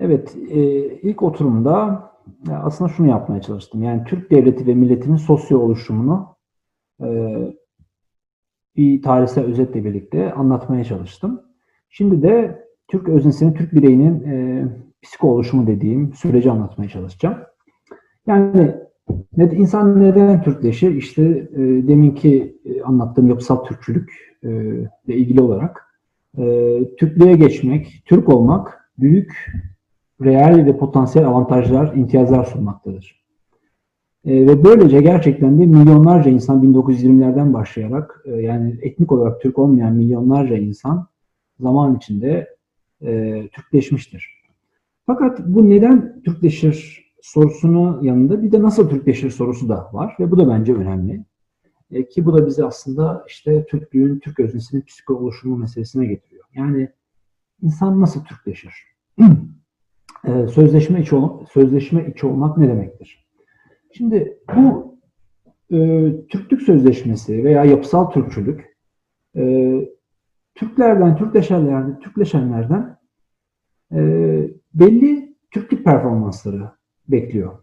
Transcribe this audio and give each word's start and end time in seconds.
Evet, 0.00 0.36
e, 0.50 0.60
ilk 1.02 1.22
oturumda 1.22 2.02
e, 2.48 2.52
aslında 2.52 2.90
şunu 2.90 3.08
yapmaya 3.08 3.40
çalıştım. 3.40 3.82
Yani 3.82 4.04
Türk 4.04 4.30
devleti 4.30 4.66
ve 4.66 4.74
milletinin 4.74 5.16
sosyo 5.16 5.58
oluşumunu 5.58 6.36
e, 7.02 7.08
bir 8.76 9.02
tarihsel 9.02 9.44
özetle 9.44 9.84
birlikte 9.84 10.32
anlatmaya 10.32 10.84
çalıştım. 10.84 11.42
Şimdi 11.90 12.22
de 12.22 12.64
Türk 12.88 13.08
öznesinin, 13.08 13.52
Türk 13.52 13.74
bireyinin 13.74 14.22
e, 14.22 14.64
psiko 15.02 15.28
oluşumu 15.28 15.66
dediğim 15.66 16.14
süreci 16.14 16.50
anlatmaya 16.50 16.88
çalışacağım. 16.88 17.38
Yani 18.26 18.74
insan 19.38 20.02
neden 20.02 20.42
Türkleşir? 20.42 20.94
İşte 20.94 21.22
e, 21.52 21.58
deminki 21.88 22.56
e, 22.64 22.82
anlattığım 22.82 23.26
yapısal 23.26 23.64
Türkçülük 23.64 24.36
e, 24.42 24.48
ile 25.06 25.16
ilgili 25.16 25.40
olarak 25.40 25.86
e, 26.38 26.44
Türklüğe 26.98 27.32
geçmek, 27.32 28.02
Türk 28.06 28.28
olmak 28.28 28.90
büyük 28.98 29.32
reel 30.20 30.66
ve 30.66 30.78
potansiyel 30.78 31.28
avantajlar, 31.28 31.94
imtiyazlar 31.94 32.44
sunmaktadır. 32.44 33.18
E, 34.24 34.46
ve 34.46 34.64
böylece 34.64 35.02
gerçekten 35.02 35.58
de 35.60 35.66
milyonlarca 35.66 36.30
insan 36.30 36.62
1920'lerden 36.62 37.54
başlayarak 37.54 38.22
e, 38.24 38.30
yani 38.30 38.78
etnik 38.82 39.12
olarak 39.12 39.40
Türk 39.40 39.58
olmayan 39.58 39.94
milyonlarca 39.94 40.56
insan 40.56 41.06
zaman 41.60 41.96
içinde 41.96 42.56
e, 43.02 43.42
Türkleşmiştir. 43.52 44.38
Fakat 45.06 45.40
bu 45.46 45.70
neden 45.70 46.22
Türkleşir 46.22 47.08
sorusunun 47.22 48.02
yanında 48.02 48.42
bir 48.42 48.52
de 48.52 48.62
nasıl 48.62 48.88
Türkleşir 48.88 49.30
sorusu 49.30 49.68
da 49.68 49.88
var 49.92 50.16
ve 50.20 50.30
bu 50.30 50.38
da 50.38 50.48
bence 50.48 50.74
önemli. 50.74 51.24
E, 51.90 52.08
ki 52.08 52.26
bu 52.26 52.34
da 52.34 52.46
bizi 52.46 52.64
aslında 52.64 53.24
işte 53.28 53.66
Türklüğün, 53.66 54.18
Türk 54.18 54.40
öznesinin 54.40 54.82
psiko 54.82 55.14
oluşumu 55.14 55.56
meselesine 55.56 56.06
getiriyor. 56.06 56.44
Yani 56.54 56.88
insan 57.62 58.00
nasıl 58.00 58.24
Türkleşir? 58.24 58.74
e, 60.24 60.46
sözleşme 60.46 61.00
içi, 61.00 61.16
sözleşme 61.52 62.06
içi 62.06 62.26
olmak 62.26 62.58
ne 62.58 62.68
demektir? 62.68 63.28
Şimdi 63.92 64.38
bu 64.56 64.98
e, 65.70 65.76
Türklük 66.28 66.62
Sözleşmesi 66.62 67.44
veya 67.44 67.64
yapısal 67.64 68.10
Türkçülük 68.10 68.76
e, 69.36 69.74
Türklerden, 70.54 71.16
Türkleşenlerden, 71.16 72.00
Türkleşenlerden 72.00 72.98
e, 73.92 73.98
belli 74.74 75.36
Türklük 75.50 75.84
performansları 75.84 76.70
bekliyor. 77.08 77.58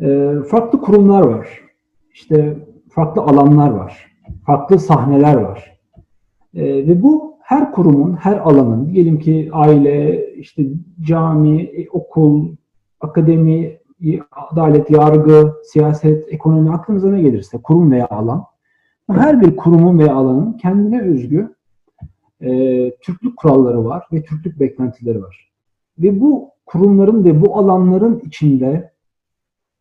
E, 0.00 0.32
farklı 0.48 0.80
kurumlar 0.80 1.26
var. 1.26 1.48
İşte 2.12 2.56
farklı 2.90 3.22
alanlar 3.22 3.70
var. 3.70 4.16
Farklı 4.46 4.78
sahneler 4.78 5.34
var. 5.34 5.78
E, 6.54 6.64
ve 6.64 7.02
bu 7.02 7.36
her 7.42 7.72
kurumun, 7.72 8.12
her 8.12 8.36
alanın, 8.36 8.88
diyelim 8.88 9.18
ki 9.18 9.50
aile, 9.52 10.25
işte 10.36 10.62
cami, 11.00 11.70
okul, 11.92 12.56
akademi, 13.00 13.78
adalet, 14.30 14.90
yargı, 14.90 15.52
siyaset, 15.64 16.32
ekonomi 16.32 16.70
aklınıza 16.70 17.10
ne 17.10 17.22
gelirse 17.22 17.58
kurum 17.58 17.90
veya 17.90 18.08
alan 18.10 18.44
her 19.10 19.40
bir 19.40 19.56
kurumun 19.56 19.98
veya 19.98 20.14
alanın 20.14 20.52
kendine 20.52 21.02
özgü 21.02 21.54
e, 22.40 22.50
Türklük 23.00 23.36
kuralları 23.36 23.84
var 23.84 24.04
ve 24.12 24.22
Türklük 24.22 24.60
beklentileri 24.60 25.22
var. 25.22 25.52
Ve 25.98 26.20
bu 26.20 26.50
kurumların 26.66 27.24
ve 27.24 27.40
bu 27.40 27.58
alanların 27.58 28.22
içinde 28.26 28.92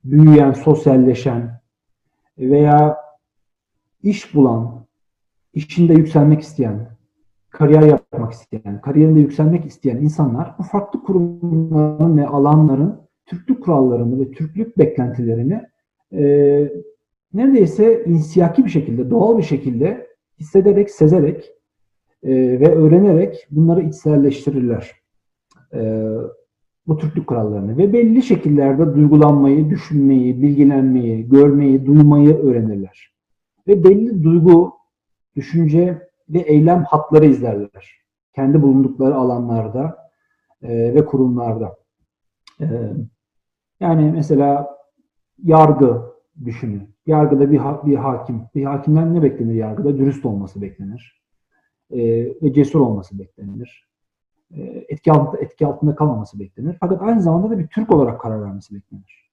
büyüyen, 0.03 0.51
sosyalleşen 0.51 1.61
veya 2.37 2.97
iş 4.03 4.35
bulan, 4.35 4.85
işinde 5.53 5.93
yükselmek 5.93 6.41
isteyen, 6.41 6.94
kariyer 7.55 7.81
yapmak 7.81 8.33
isteyen, 8.33 8.81
kariyerinde 8.81 9.19
yükselmek 9.19 9.65
isteyen 9.65 9.97
insanlar 9.97 10.55
bu 10.59 10.63
farklı 10.63 11.03
kurumların 11.03 12.17
ve 12.17 12.27
alanların 12.27 12.95
Türklük 13.25 13.63
kurallarını 13.63 14.19
ve 14.19 14.31
Türklük 14.31 14.77
beklentilerini 14.77 15.61
e, 16.13 16.23
neredeyse 17.33 18.03
insiyaki 18.05 18.65
bir 18.65 18.69
şekilde, 18.69 19.09
doğal 19.09 19.37
bir 19.37 19.43
şekilde 19.43 20.07
hissederek, 20.39 20.91
sezerek 20.91 21.51
e, 22.23 22.31
ve 22.59 22.75
öğrenerek 22.75 23.47
bunları 23.51 23.81
içselleştirirler. 23.81 24.91
E, 25.73 26.09
bu 26.87 26.97
Türklük 26.97 27.27
kurallarını 27.27 27.77
ve 27.77 27.93
belli 27.93 28.23
şekillerde 28.23 28.95
duygulanmayı, 28.95 29.69
düşünmeyi, 29.69 30.41
bilgilenmeyi, 30.41 31.29
görmeyi, 31.29 31.85
duymayı 31.85 32.37
öğrenirler. 32.37 33.15
Ve 33.67 33.83
belli 33.83 34.23
duygu, 34.23 34.73
düşünce 35.35 36.04
ve 36.29 36.39
eylem 36.39 36.83
hatları 36.83 37.25
izlerler. 37.25 37.91
Kendi 38.35 38.61
bulundukları 38.61 39.15
alanlarda 39.15 40.09
e, 40.61 40.95
ve 40.95 41.05
kurumlarda. 41.05 41.77
E, 42.61 42.65
yani 43.79 44.11
mesela 44.11 44.77
yargı 45.43 46.01
düşünün. 46.45 46.95
Yargıda 47.05 47.51
bir, 47.51 47.57
ha, 47.57 47.81
bir 47.85 47.95
hakim, 47.95 48.41
bir 48.55 48.63
hakimden 48.63 49.13
ne 49.13 49.23
beklenir 49.23 49.53
yargıda? 49.53 49.97
Dürüst 49.97 50.25
olması 50.25 50.61
beklenir. 50.61 51.21
E, 51.91 51.99
ve 52.41 52.53
cesur 52.53 52.79
olması 52.79 53.19
beklenir. 53.19 53.89
E, 54.51 54.61
etki, 54.89 55.11
altında, 55.11 55.41
etki 55.41 55.67
altında 55.67 55.95
kalmaması 55.95 56.39
beklenir. 56.39 56.77
Fakat 56.79 57.01
aynı 57.01 57.21
zamanda 57.21 57.49
da 57.49 57.59
bir 57.59 57.67
Türk 57.67 57.91
olarak 57.91 58.21
karar 58.21 58.41
vermesi 58.41 58.75
beklenir. 58.75 59.24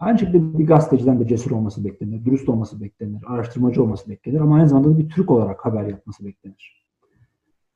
Aynı 0.00 0.18
şekilde 0.18 0.58
bir 0.58 0.66
gazeteciden 0.66 1.20
de 1.20 1.26
cesur 1.26 1.50
olması 1.50 1.84
beklenir, 1.84 2.24
dürüst 2.24 2.48
olması 2.48 2.80
beklenir, 2.80 3.22
araştırmacı 3.26 3.82
olması 3.82 4.10
beklenir 4.10 4.40
ama 4.40 4.56
aynı 4.56 4.68
zamanda 4.68 4.94
da 4.94 4.98
bir 4.98 5.08
Türk 5.08 5.30
olarak 5.30 5.64
haber 5.64 5.86
yapması 5.86 6.24
beklenir. 6.24 6.86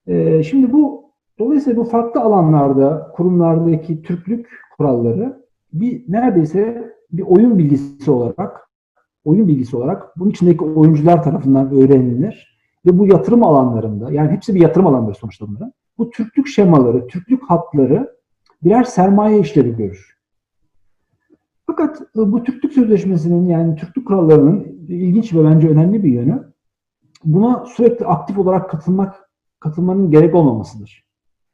Ee, 0.07 0.43
şimdi 0.43 0.73
bu 0.73 1.05
dolayısıyla 1.39 1.77
bu 1.81 1.85
farklı 1.85 2.21
alanlarda, 2.21 3.13
kurumlardaki 3.15 4.03
Türklük 4.03 4.49
kuralları 4.77 5.45
bir 5.73 6.05
neredeyse 6.09 6.93
bir 7.13 7.23
oyun 7.23 7.59
bilgisi 7.59 8.11
olarak 8.11 8.71
oyun 9.25 9.49
bilgisi 9.49 9.77
olarak 9.77 10.19
bunun 10.19 10.31
içindeki 10.31 10.65
oyuncular 10.65 11.23
tarafından 11.23 11.73
öğrenilir 11.73 12.59
ve 12.87 12.99
bu 12.99 13.07
yatırım 13.07 13.45
alanlarında 13.45 14.13
yani 14.13 14.31
hepsi 14.31 14.55
bir 14.55 14.61
yatırım 14.61 14.87
alanları 14.87 15.15
sonuçta 15.15 15.47
bunların. 15.47 15.73
Bu 15.99 16.11
Türklük 16.11 16.47
şemaları, 16.47 17.07
Türklük 17.07 17.43
hatları 17.51 18.17
birer 18.63 18.85
sermaye 18.85 19.41
işleri 19.41 19.77
görür. 19.77 20.14
Fakat 21.77 22.01
e, 22.01 22.33
bu 22.33 22.45
Türklük 22.45 22.73
Sözleşmesi'nin 22.73 23.49
yani 23.49 23.77
Türklük 23.77 24.07
kurallarının 24.07 24.61
ilginç 24.89 25.35
ve 25.35 25.45
bence 25.45 25.69
önemli 25.69 26.05
bir 26.05 26.13
yönü 26.13 26.53
buna 27.25 27.67
sürekli 27.67 28.07
aktif 28.07 28.39
olarak 28.39 28.71
katılmak 28.71 29.31
katılmanın 29.61 30.11
gerek 30.11 30.35
olmamasıdır. 30.35 31.05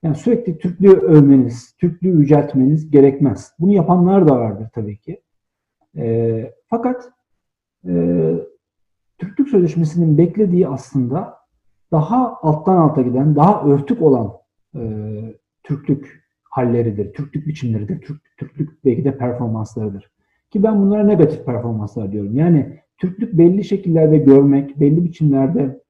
Yani 0.03 0.15
sürekli 0.15 0.59
Türklüğü 0.59 0.93
övmeniz, 0.93 1.75
Türklüğü 1.79 2.09
yüceltmeniz 2.09 2.91
gerekmez. 2.91 3.53
Bunu 3.59 3.73
yapanlar 3.73 4.29
da 4.29 4.37
vardır 4.37 4.69
tabii 4.75 4.99
ki. 4.99 5.23
E, 5.97 6.55
fakat 6.67 7.13
e, 7.89 8.35
Türklük 9.19 9.49
Sözleşmesi'nin 9.49 10.19
beklediği 10.19 10.69
aslında 10.69 11.35
daha 11.93 12.39
alttan 12.43 12.77
alta 12.77 13.03
giden, 13.03 13.37
daha 13.37 13.65
örtük 13.65 14.03
olan 14.03 14.33
e, 14.75 14.81
Türklük 15.63 16.30
halleridir, 16.51 17.13
Türklük 17.13 17.47
biçimleridir, 17.47 18.01
Türk, 18.01 18.21
Türklük 18.37 18.85
belki 18.85 19.05
de 19.05 19.19
performanslarıdır. 19.19 20.11
Ki 20.51 20.63
ben 20.63 20.83
bunlara 20.83 21.05
negatif 21.05 21.47
performanslar 21.47 22.13
diyorum. 22.13 22.37
Yani 22.37 22.79
Türklük 22.99 23.39
belli 23.39 23.65
şekillerde 23.65 24.19
görmek, 24.19 24.81
belli 24.81 25.05
biçimlerde 25.05 25.81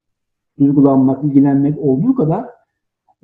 duygulanmak, 0.59 1.23
ilgilenmek 1.23 1.77
olduğu 1.77 2.15
kadar 2.15 2.45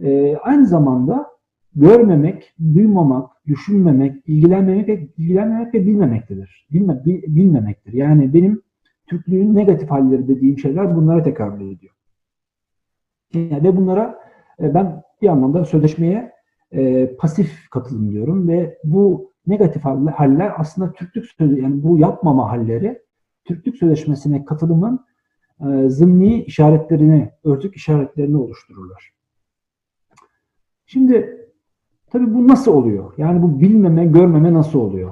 e, 0.03 0.37
aynı 0.37 0.65
zamanda 0.65 1.27
görmemek, 1.75 2.53
duymamak, 2.73 3.29
düşünmemek, 3.47 4.15
ilgilenmemek, 4.27 5.09
ilgilenmemek 5.17 5.73
ve 5.73 5.85
bilmemektedir. 5.85 6.67
Bilme, 6.71 7.05
bil, 7.05 7.35
bilmemektir. 7.35 7.93
Yani 7.93 8.33
benim 8.33 8.61
Türklüğün 9.07 9.55
negatif 9.55 9.91
halleri 9.91 10.27
dediğim 10.27 10.59
şeyler 10.59 10.95
bunlara 10.95 11.23
tekabül 11.23 11.71
ediyor. 11.71 11.93
Yani 13.33 13.63
ve 13.63 13.77
bunlara 13.77 14.19
e, 14.61 14.73
ben 14.73 15.03
bir 15.21 15.27
anlamda 15.27 15.65
sözleşmeye 15.65 16.36
e, 16.71 17.15
pasif 17.15 17.69
katılım 17.69 18.11
diyorum 18.11 18.47
ve 18.47 18.77
bu 18.83 19.31
negatif 19.47 19.85
haller 20.15 20.53
aslında 20.57 20.91
Türklük 20.91 21.25
sözü 21.25 21.61
yani 21.61 21.83
bu 21.83 21.97
yapmama 21.97 22.51
halleri 22.51 23.01
Türklük 23.45 23.77
Sözleşmesi'ne 23.77 24.45
katılımın 24.45 25.05
e, 25.61 25.89
zımni 25.89 26.43
işaretlerini, 26.43 27.31
örtük 27.43 27.75
işaretlerini 27.75 28.37
oluştururlar. 28.37 29.13
Şimdi 30.85 31.47
tabii 32.11 32.33
bu 32.33 32.47
nasıl 32.47 32.73
oluyor? 32.73 33.13
Yani 33.17 33.41
bu 33.41 33.59
bilmeme, 33.61 34.05
görmeme 34.05 34.53
nasıl 34.53 34.79
oluyor? 34.79 35.11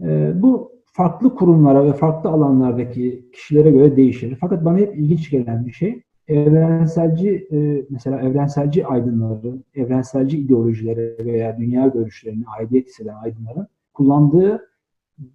E, 0.00 0.32
bu 0.42 0.72
farklı 0.84 1.34
kurumlara 1.34 1.84
ve 1.84 1.92
farklı 1.92 2.30
alanlardaki 2.30 3.30
kişilere 3.32 3.70
göre 3.70 3.96
değişir. 3.96 4.38
Fakat 4.40 4.64
bana 4.64 4.78
hep 4.78 4.98
ilginç 4.98 5.30
gelen 5.30 5.66
bir 5.66 5.72
şey 5.72 6.02
evrenselci 6.28 7.48
e, 7.52 7.86
mesela 7.90 8.20
evrenselci 8.20 8.86
aydınların, 8.86 9.64
evrenselci 9.74 10.38
ideolojilere 10.38 11.24
veya 11.24 11.58
dünya 11.58 11.86
görüşlerine 11.86 12.44
aidiyet 12.58 12.86
hisseden 12.86 13.14
aydınların 13.14 13.66
kullandığı 13.94 14.68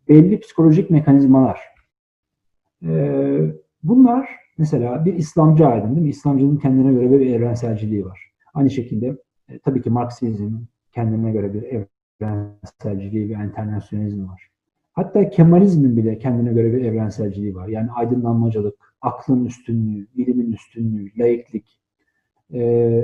belli 0.10 0.40
psikolojik 0.40 0.90
mekanizmalar. 0.90 1.60
E, 2.84 3.54
bunlar 3.84 4.30
mesela 4.58 5.06
bir 5.06 5.14
İslamcı 5.14 5.68
aydın 5.68 5.90
değil 5.90 6.02
mi? 6.02 6.10
İslamcının 6.10 6.58
kendine 6.58 6.94
göre 6.94 7.20
bir 7.20 7.34
evrenselciliği 7.34 8.06
var. 8.06 8.32
Aynı 8.54 8.70
şekilde 8.70 9.18
e, 9.50 9.60
tabii 9.60 9.82
ki 9.82 9.90
Marksizm, 9.90 10.52
kendine 10.92 11.32
göre 11.32 11.54
bir 11.54 11.64
evrenselciliği 12.22 13.30
ve 13.30 13.34
internasyonalizmi 13.34 14.28
var. 14.28 14.50
Hatta 14.94 15.30
Kemalizmin 15.30 15.98
bile 15.98 16.18
kendine 16.18 16.54
göre 16.54 16.74
bir 16.74 16.86
evrenselciliği 16.86 17.56
var. 17.56 17.68
Yani 17.68 17.92
aydınlanmacılık, 17.92 18.93
aklın 19.04 19.46
üstünlüğü, 19.46 20.08
bilimin 20.18 20.52
üstünlüğü, 20.52 21.12
laiklik, 21.18 21.80
e, 22.54 23.04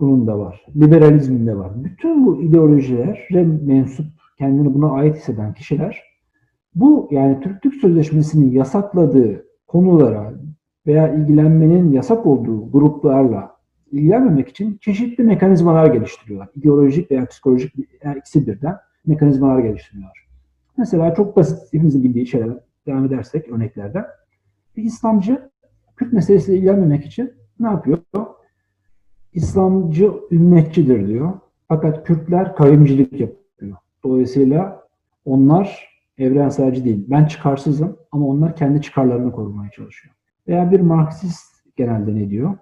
bunun 0.00 0.26
da 0.26 0.38
var. 0.38 0.66
Liberalizmin 0.76 1.46
de 1.46 1.56
var. 1.56 1.84
Bütün 1.84 2.26
bu 2.26 2.42
ideolojilere 2.42 3.42
mensup, 3.42 4.06
kendini 4.38 4.74
buna 4.74 4.90
ait 4.92 5.16
hisseden 5.16 5.54
kişiler 5.54 6.10
bu 6.74 7.08
yani 7.10 7.40
Türklük 7.40 7.74
Sözleşmesi'nin 7.74 8.52
yasakladığı 8.52 9.46
konulara 9.66 10.34
veya 10.86 11.14
ilgilenmenin 11.14 11.92
yasak 11.92 12.26
olduğu 12.26 12.72
gruplarla 12.72 13.56
ilgilenmemek 13.92 14.48
için 14.48 14.78
çeşitli 14.80 15.24
mekanizmalar 15.24 15.86
geliştiriyorlar. 15.86 16.48
İdeolojik 16.54 17.10
veya 17.10 17.26
psikolojik 17.26 17.74
yani 18.04 18.18
ikisi 18.18 18.46
birden 18.46 18.76
mekanizmalar 19.06 19.58
geliştiriyorlar. 19.58 20.26
Mesela 20.76 21.14
çok 21.14 21.36
basit 21.36 21.72
hepimizin 21.72 22.04
bildiği 22.04 22.26
şeyler 22.26 22.50
devam 22.86 23.04
edersek 23.04 23.48
örneklerden. 23.48 24.04
Bir 24.76 24.82
İslamcı 24.82 25.50
Kürt 25.96 26.12
meselesiyle 26.12 26.58
ilgilenmemek 26.58 27.06
için 27.06 27.32
ne 27.60 27.66
yapıyor? 27.66 27.98
İslamcı 29.32 30.12
ümmetçidir 30.30 31.08
diyor. 31.08 31.32
Fakat 31.68 32.06
Kürtler 32.06 32.56
kavimcilik 32.56 33.20
yapıyor. 33.20 33.76
Dolayısıyla 34.04 34.86
onlar 35.24 35.88
evrenselci 36.18 36.84
değil. 36.84 37.06
Ben 37.08 37.24
çıkarsızım 37.24 37.96
ama 38.12 38.26
onlar 38.26 38.56
kendi 38.56 38.82
çıkarlarını 38.82 39.32
korumaya 39.32 39.70
çalışıyor. 39.70 40.14
Veya 40.48 40.70
bir 40.70 40.80
Marksist 40.80 41.76
genelde 41.76 42.14
ne 42.14 42.30
diyor? 42.30 42.58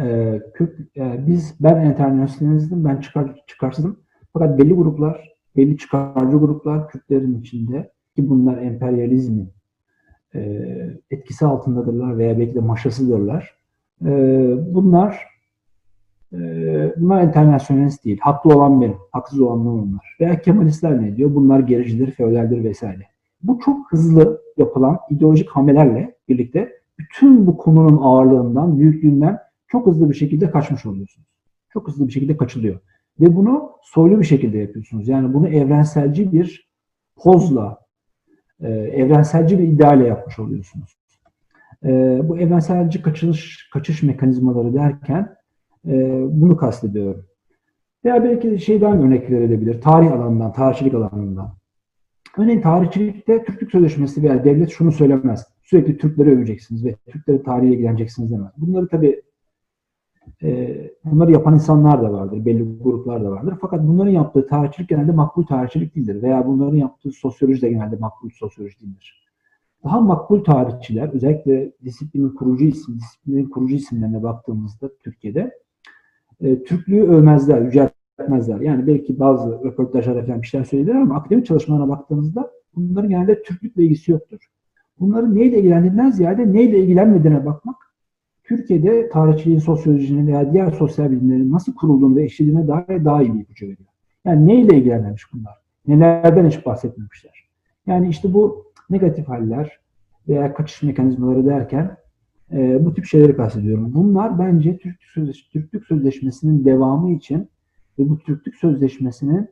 Ee, 0.00 0.42
Kürt, 0.54 0.80
e, 0.96 1.26
biz 1.26 1.54
ben 1.60 1.84
internasyonalistim, 1.84 2.84
ben 2.84 2.96
çıkar, 2.96 3.42
çıkarsızım. 3.46 4.00
Fakat 4.32 4.58
belli 4.58 4.74
gruplar, 4.74 5.32
belli 5.56 5.76
çıkarcı 5.76 6.36
gruplar 6.36 6.88
Kürtlerin 6.88 7.40
içinde 7.40 7.92
ki 8.16 8.28
bunlar 8.28 8.58
emperyalizmin 8.58 9.52
e, 10.34 10.40
etkisi 11.10 11.46
altındadırlar 11.46 12.18
veya 12.18 12.38
belki 12.38 12.54
de 12.54 12.60
maşasıdırlar. 12.60 13.54
E, 14.04 14.10
bunlar 14.74 15.30
e, 16.32 16.38
bunlar 16.96 17.22
internasyonalist 17.22 18.04
değil. 18.04 18.18
Haklı 18.20 18.54
olan 18.54 18.80
benim, 18.80 18.96
haksız 19.12 19.40
olanlar 19.40 19.70
onlar. 19.70 20.16
Veya 20.20 20.40
Kemalistler 20.40 21.02
ne 21.02 21.16
diyor? 21.16 21.34
Bunlar 21.34 21.60
gericidir, 21.60 22.10
feodaldir 22.10 22.64
vesaire. 22.64 23.06
Bu 23.42 23.58
çok 23.64 23.92
hızlı 23.92 24.42
yapılan 24.56 24.98
ideolojik 25.10 25.50
hamlelerle 25.50 26.14
birlikte 26.28 26.80
bütün 26.98 27.46
bu 27.46 27.56
konunun 27.56 27.98
ağırlığından, 28.02 28.78
büyüklüğünden 28.78 29.38
çok 29.68 29.86
hızlı 29.86 30.10
bir 30.10 30.14
şekilde 30.14 30.50
kaçmış 30.50 30.86
oluyorsunuz. 30.86 31.28
Çok 31.72 31.88
hızlı 31.88 32.06
bir 32.06 32.12
şekilde 32.12 32.36
kaçılıyor. 32.36 32.80
Ve 33.20 33.36
bunu 33.36 33.70
soylu 33.82 34.20
bir 34.20 34.24
şekilde 34.24 34.58
yapıyorsunuz. 34.58 35.08
Yani 35.08 35.34
bunu 35.34 35.48
evrenselci 35.48 36.32
bir 36.32 36.70
pozla, 37.16 37.79
e, 38.62 38.68
evrenselci 38.68 39.58
bir 39.58 39.64
ideale 39.64 40.06
yapmış 40.06 40.38
oluyorsunuz. 40.38 40.96
E, 41.84 42.20
bu 42.24 42.38
evrenselci 42.38 43.02
kaçış, 43.02 43.68
kaçış 43.72 44.02
mekanizmaları 44.02 44.74
derken 44.74 45.36
e, 45.86 46.22
bunu 46.30 46.56
kastediyorum. 46.56 47.24
Veya 48.04 48.24
belki 48.24 48.58
şeyden 48.58 49.02
örnek 49.02 49.30
verilebilir. 49.30 49.80
Tarih 49.80 50.12
alanından, 50.12 50.52
tarihçilik 50.52 50.94
alanından. 50.94 51.54
Örneğin 52.38 52.60
tarihçilikte 52.60 53.44
Türklük 53.44 53.70
Sözleşmesi 53.70 54.22
veya 54.22 54.44
devlet 54.44 54.70
şunu 54.70 54.92
söylemez. 54.92 55.46
Sürekli 55.62 55.98
Türkleri 55.98 56.30
öveceksiniz 56.30 56.84
ve 56.84 56.94
Türkleri 57.06 57.42
tarihe 57.42 57.72
ilgileneceksiniz 57.72 58.30
demez. 58.30 58.50
Bunları 58.56 58.88
tabii 58.88 59.22
e, 60.42 60.76
bunları 61.04 61.32
yapan 61.32 61.54
insanlar 61.54 62.02
da 62.02 62.12
vardır, 62.12 62.44
belli 62.44 62.78
gruplar 62.82 63.24
da 63.24 63.30
vardır. 63.30 63.54
Fakat 63.60 63.88
bunların 63.88 64.10
yaptığı 64.10 64.46
tarihçilik 64.46 64.88
genelde 64.88 65.12
makbul 65.12 65.42
tarihçilik 65.42 65.96
değildir. 65.96 66.22
Veya 66.22 66.46
bunların 66.46 66.76
yaptığı 66.76 67.10
sosyoloji 67.10 67.62
de 67.62 67.70
genelde 67.70 67.96
makbul 67.96 68.30
sosyoloji 68.30 68.80
değildir. 68.80 69.26
Daha 69.84 70.00
makbul 70.00 70.44
tarihçiler, 70.44 71.08
özellikle 71.08 71.72
disiplinin 71.84 72.28
kurucu 72.28 72.64
isim, 72.64 72.98
disiplinin 72.98 73.48
kurucu 73.48 73.74
isimlerine 73.74 74.22
baktığımızda 74.22 74.90
Türkiye'de 75.04 75.58
e, 76.40 76.62
Türklüğü 76.62 77.02
övmezler, 77.02 77.62
yüceltmezler. 77.62 78.60
Yani 78.60 78.86
belki 78.86 79.18
bazı 79.18 79.64
röportajlarda 79.64 80.22
falan 80.22 80.42
bir 80.42 80.46
şeyler 80.46 80.64
söylenir 80.64 80.94
ama 80.94 81.16
akademik 81.16 81.46
çalışmalarına 81.46 81.88
baktığımızda 81.88 82.50
bunların 82.74 83.10
genelde 83.10 83.42
Türklükle 83.42 83.84
ilgisi 83.84 84.12
yoktur. 84.12 84.38
Bunların 85.00 85.34
neyle 85.34 85.58
ilgilendiğinden 85.58 86.10
ziyade 86.10 86.52
neyle 86.52 86.80
ilgilenmediğine 86.80 87.46
bakmak 87.46 87.89
Türkiye'de 88.50 89.08
tarihçiliğin, 89.08 89.58
sosyolojinin 89.58 90.26
veya 90.26 90.52
diğer 90.52 90.70
sosyal 90.70 91.10
bilimlerin 91.10 91.52
nasıl 91.52 91.74
kurulduğunu 91.74 92.16
ve 92.16 92.24
işlediğine 92.24 92.68
dair 92.68 93.04
daha 93.04 93.22
iyi 93.22 93.34
bir 93.34 93.40
ipucu 93.40 93.66
veriyor. 93.66 93.88
Yani 94.24 94.46
neyle 94.46 94.76
ilgilenmemiş 94.76 95.32
bunlar? 95.32 95.54
Nelerden 95.86 96.48
hiç 96.48 96.66
bahsetmemişler? 96.66 97.48
Yani 97.86 98.08
işte 98.08 98.34
bu 98.34 98.64
negatif 98.90 99.28
haller 99.28 99.80
veya 100.28 100.54
kaçış 100.54 100.82
mekanizmaları 100.82 101.46
derken 101.46 101.96
e, 102.52 102.84
bu 102.84 102.94
tip 102.94 103.04
şeyleri 103.04 103.36
kastediyorum. 103.36 103.94
Bunlar 103.94 104.38
bence 104.38 104.78
Türk 104.78 105.02
Sözleş 105.02 105.42
Türklük 105.42 105.86
Sözleşmesi'nin 105.86 106.64
devamı 106.64 107.10
için 107.12 107.48
ve 107.98 108.08
bu 108.08 108.18
Türklük 108.18 108.56
Sözleşmesi'nin 108.56 109.48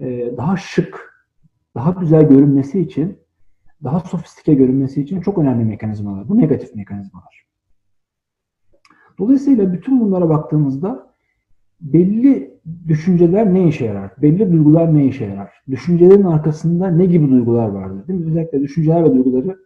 e, 0.00 0.32
daha 0.36 0.56
şık, 0.56 1.14
daha 1.74 1.90
güzel 1.90 2.28
görünmesi 2.28 2.80
için, 2.80 3.18
daha 3.84 4.00
sofistike 4.00 4.54
görünmesi 4.54 5.02
için 5.02 5.20
çok 5.20 5.38
önemli 5.38 5.64
mekanizmalar. 5.64 6.28
Bu 6.28 6.38
negatif 6.38 6.74
mekanizmalar. 6.74 7.47
Dolayısıyla 9.18 9.72
bütün 9.72 10.00
bunlara 10.00 10.28
baktığımızda 10.28 11.08
belli 11.80 12.58
düşünceler 12.88 13.54
ne 13.54 13.68
işe 13.68 13.84
yarar? 13.84 14.10
Belli 14.22 14.52
duygular 14.52 14.94
ne 14.94 15.06
işe 15.06 15.24
yarar? 15.24 15.50
Düşüncelerin 15.70 16.24
arkasında 16.24 16.90
ne 16.90 17.06
gibi 17.06 17.30
duygular 17.30 17.68
vardır? 17.68 18.08
Değil 18.08 18.20
mi? 18.20 18.26
Özellikle 18.26 18.60
düşünceler 18.60 19.04
ve 19.04 19.14
duyguları 19.14 19.58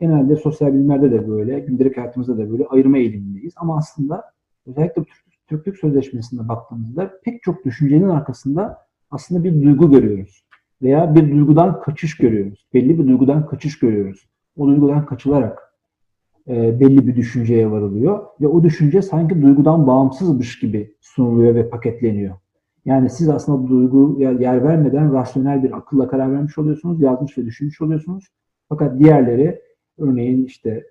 genelde 0.00 0.36
sosyal 0.36 0.74
bilimlerde 0.74 1.12
de 1.12 1.28
böyle, 1.28 1.60
gündelik 1.60 1.96
hayatımızda 1.96 2.38
da 2.38 2.50
böyle 2.50 2.66
ayırma 2.66 2.98
eğilimindeyiz. 2.98 3.52
Ama 3.56 3.76
aslında 3.76 4.24
özellikle 4.66 5.02
Türklük 5.48 5.78
Sözleşmesi'ne 5.78 6.48
baktığımızda 6.48 7.10
pek 7.24 7.42
çok 7.42 7.64
düşüncenin 7.64 8.08
arkasında 8.08 8.78
aslında 9.10 9.44
bir 9.44 9.62
duygu 9.62 9.90
görüyoruz. 9.90 10.44
Veya 10.82 11.14
bir 11.14 11.30
duygudan 11.32 11.80
kaçış 11.80 12.16
görüyoruz. 12.16 12.66
Belli 12.74 12.98
bir 12.98 13.08
duygudan 13.08 13.46
kaçış 13.46 13.78
görüyoruz. 13.78 14.28
O 14.56 14.66
duygudan 14.66 15.06
kaçılarak 15.06 15.63
e, 16.48 16.80
belli 16.80 17.06
bir 17.06 17.16
düşünceye 17.16 17.70
varılıyor 17.70 18.26
ve 18.40 18.48
o 18.48 18.62
düşünce 18.62 19.02
sanki 19.02 19.42
duygudan 19.42 19.86
bağımsızmış 19.86 20.58
gibi 20.58 20.94
sunuluyor 21.00 21.54
ve 21.54 21.68
paketleniyor. 21.68 22.34
Yani 22.84 23.10
siz 23.10 23.28
aslında 23.28 23.68
duygu 23.68 24.16
yer 24.20 24.64
vermeden 24.64 25.12
rasyonel 25.12 25.62
bir 25.62 25.76
akılla 25.76 26.08
karar 26.08 26.32
vermiş 26.32 26.58
oluyorsunuz, 26.58 27.00
yazmış 27.00 27.38
ve 27.38 27.46
düşünmüş 27.46 27.80
oluyorsunuz. 27.80 28.24
Fakat 28.68 28.98
diğerleri 28.98 29.60
örneğin 29.98 30.44
işte 30.44 30.86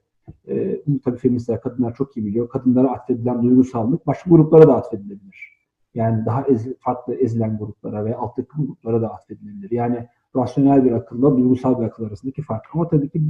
e, 0.47 0.81
bunu 0.87 0.99
tabii 0.99 1.17
feministler, 1.17 1.61
kadınlar 1.61 1.95
çok 1.95 2.17
iyi 2.17 2.25
biliyor. 2.25 2.49
Kadınlara 2.49 2.91
atfedilen 2.91 3.43
duygusallık 3.43 4.07
başka 4.07 4.29
gruplara 4.29 4.67
da 4.67 4.75
atfedilebilir. 4.75 5.53
Yani 5.95 6.25
daha 6.25 6.43
ezil, 6.43 6.73
farklı 6.79 7.15
ezilen 7.15 7.57
gruplara 7.57 8.05
ve 8.05 8.15
alttaki 8.15 8.49
gruplara 8.57 9.01
da 9.01 9.13
atfedilebilir. 9.13 9.71
Yani 9.71 10.07
rasyonel 10.35 10.85
bir 10.85 10.91
akılla 10.91 11.37
duygusal 11.37 11.79
bir 11.79 11.85
akıl 11.85 12.05
arasındaki 12.05 12.41
fark. 12.41 12.65
Ama 12.73 12.87
tabii 12.87 13.09
ki 13.09 13.21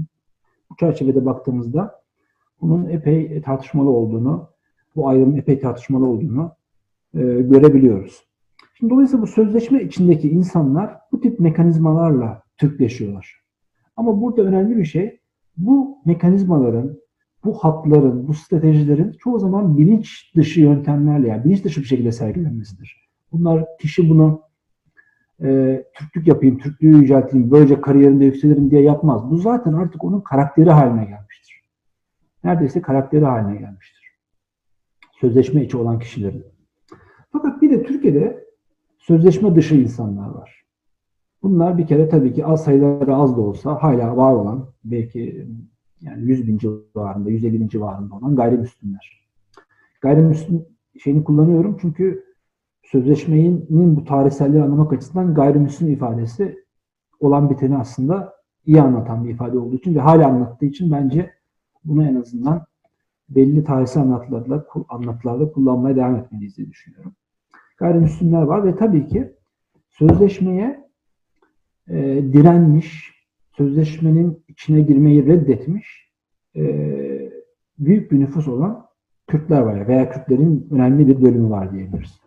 bu 0.69 0.75
çerçevede 0.75 1.25
baktığımızda 1.25 2.02
bunun 2.62 2.89
epey 2.89 3.41
tartışmalı 3.41 3.89
olduğunu, 3.89 4.50
bu 4.95 5.07
ayrımın 5.07 5.38
epey 5.38 5.60
tartışmalı 5.60 6.07
olduğunu 6.07 6.51
e, 7.13 7.19
görebiliyoruz. 7.22 8.24
Şimdi 8.74 8.93
dolayısıyla 8.93 9.24
bu 9.24 9.27
sözleşme 9.27 9.83
içindeki 9.83 10.29
insanlar 10.29 10.98
bu 11.12 11.22
tip 11.22 11.39
mekanizmalarla 11.39 12.43
Türkleşiyorlar. 12.57 13.43
Ama 13.95 14.22
burada 14.22 14.41
önemli 14.41 14.77
bir 14.77 14.86
şey 14.86 15.19
bu 15.57 15.98
mekanizmaların, 16.05 16.98
bu 17.45 17.53
hatların, 17.53 18.27
bu 18.27 18.33
stratejilerin 18.33 19.12
çoğu 19.12 19.39
zaman 19.39 19.77
bilinç 19.77 20.36
dışı 20.36 20.62
yöntemlerle 20.62 21.27
yani 21.27 21.45
bilinç 21.45 21.63
dışı 21.63 21.81
bir 21.81 21.86
şekilde 21.86 22.12
sergilenmesidir. 22.12 23.10
Bunlar 23.31 23.65
kişi 23.79 24.10
bunu 24.10 24.41
e, 25.43 25.83
Türklük 25.93 26.27
yapayım, 26.27 26.57
Türklüğü 26.57 26.98
yücelteyim, 26.98 27.51
böylece 27.51 27.81
kariyerimde 27.81 28.25
yükselirim 28.25 28.72
diye 28.72 28.81
yapmaz. 28.81 29.31
Bu 29.31 29.38
zaten 29.38 29.74
artık 29.74 30.03
onun 30.03 30.22
karakteri 30.22 30.69
haline 30.69 31.05
gelmiştir. 31.05 31.32
Neredeyse 32.43 32.81
karakteri 32.81 33.25
haline 33.25 33.59
gelmiştir. 33.59 34.03
Sözleşme 35.21 35.63
içi 35.63 35.77
olan 35.77 36.00
kişilerin. 36.00 36.45
Fakat 37.31 37.62
bir 37.62 37.69
de 37.69 37.83
Türkiye'de 37.83 38.47
sözleşme 38.97 39.55
dışı 39.55 39.75
insanlar 39.75 40.29
var. 40.29 40.63
Bunlar 41.43 41.77
bir 41.77 41.88
kere 41.88 42.09
tabii 42.09 42.33
ki 42.33 42.45
az 42.45 42.63
sayıları 42.63 43.15
az 43.15 43.38
da 43.38 43.41
olsa 43.41 43.83
hala 43.83 44.17
var 44.17 44.33
olan 44.33 44.69
belki 44.83 45.47
yani 46.01 46.23
100 46.23 46.47
bin 46.47 46.57
civarında, 46.57 47.29
150 47.29 47.59
bin 47.59 47.67
civarında 47.67 48.15
olan 48.15 48.35
gayrimüslimler. 48.35 49.29
Gayrimüslim 50.01 50.65
şeyini 51.00 51.23
kullanıyorum 51.23 51.77
çünkü 51.81 52.23
sözleşmenin 52.83 53.95
bu 53.95 54.05
tarihselliği 54.05 54.63
anlamak 54.63 54.93
açısından 54.93 55.33
gayrimüslim 55.33 55.89
ifadesi 55.89 56.65
olan 57.19 57.50
biteni 57.50 57.77
aslında 57.77 58.33
iyi 58.65 58.81
anlatan 58.81 59.25
bir 59.25 59.29
ifade 59.29 59.59
olduğu 59.59 59.75
için 59.75 59.95
ve 59.95 60.00
hala 60.00 60.27
anlattığı 60.27 60.65
için 60.65 60.91
bence 60.91 61.33
bunu 61.85 62.03
en 62.03 62.15
azından 62.15 62.65
belli 63.29 63.63
tarihsel 63.63 64.03
anlatılarda, 64.03 64.67
anlatılarda 64.89 65.51
kullanmaya 65.51 65.95
devam 65.95 66.15
etmeliyiz 66.15 66.57
diye 66.57 66.69
düşünüyorum. 66.69 67.15
gayrimüslimler 67.77 68.41
var 68.41 68.65
ve 68.65 68.75
tabii 68.75 69.07
ki 69.07 69.33
sözleşmeye 69.89 70.89
e, 71.87 71.95
direnmiş, 72.33 73.13
sözleşmenin 73.57 74.43
içine 74.47 74.81
girmeyi 74.81 75.25
reddetmiş 75.25 76.11
e, 76.55 76.63
büyük 77.79 78.11
bir 78.11 78.19
nüfus 78.19 78.47
olan 78.47 78.85
Kürtler 79.27 79.61
var 79.61 79.87
veya 79.87 80.09
Kürtlerin 80.09 80.67
önemli 80.71 81.07
bir 81.07 81.21
bölümü 81.21 81.49
var 81.49 81.71
diyebiliriz. 81.71 82.21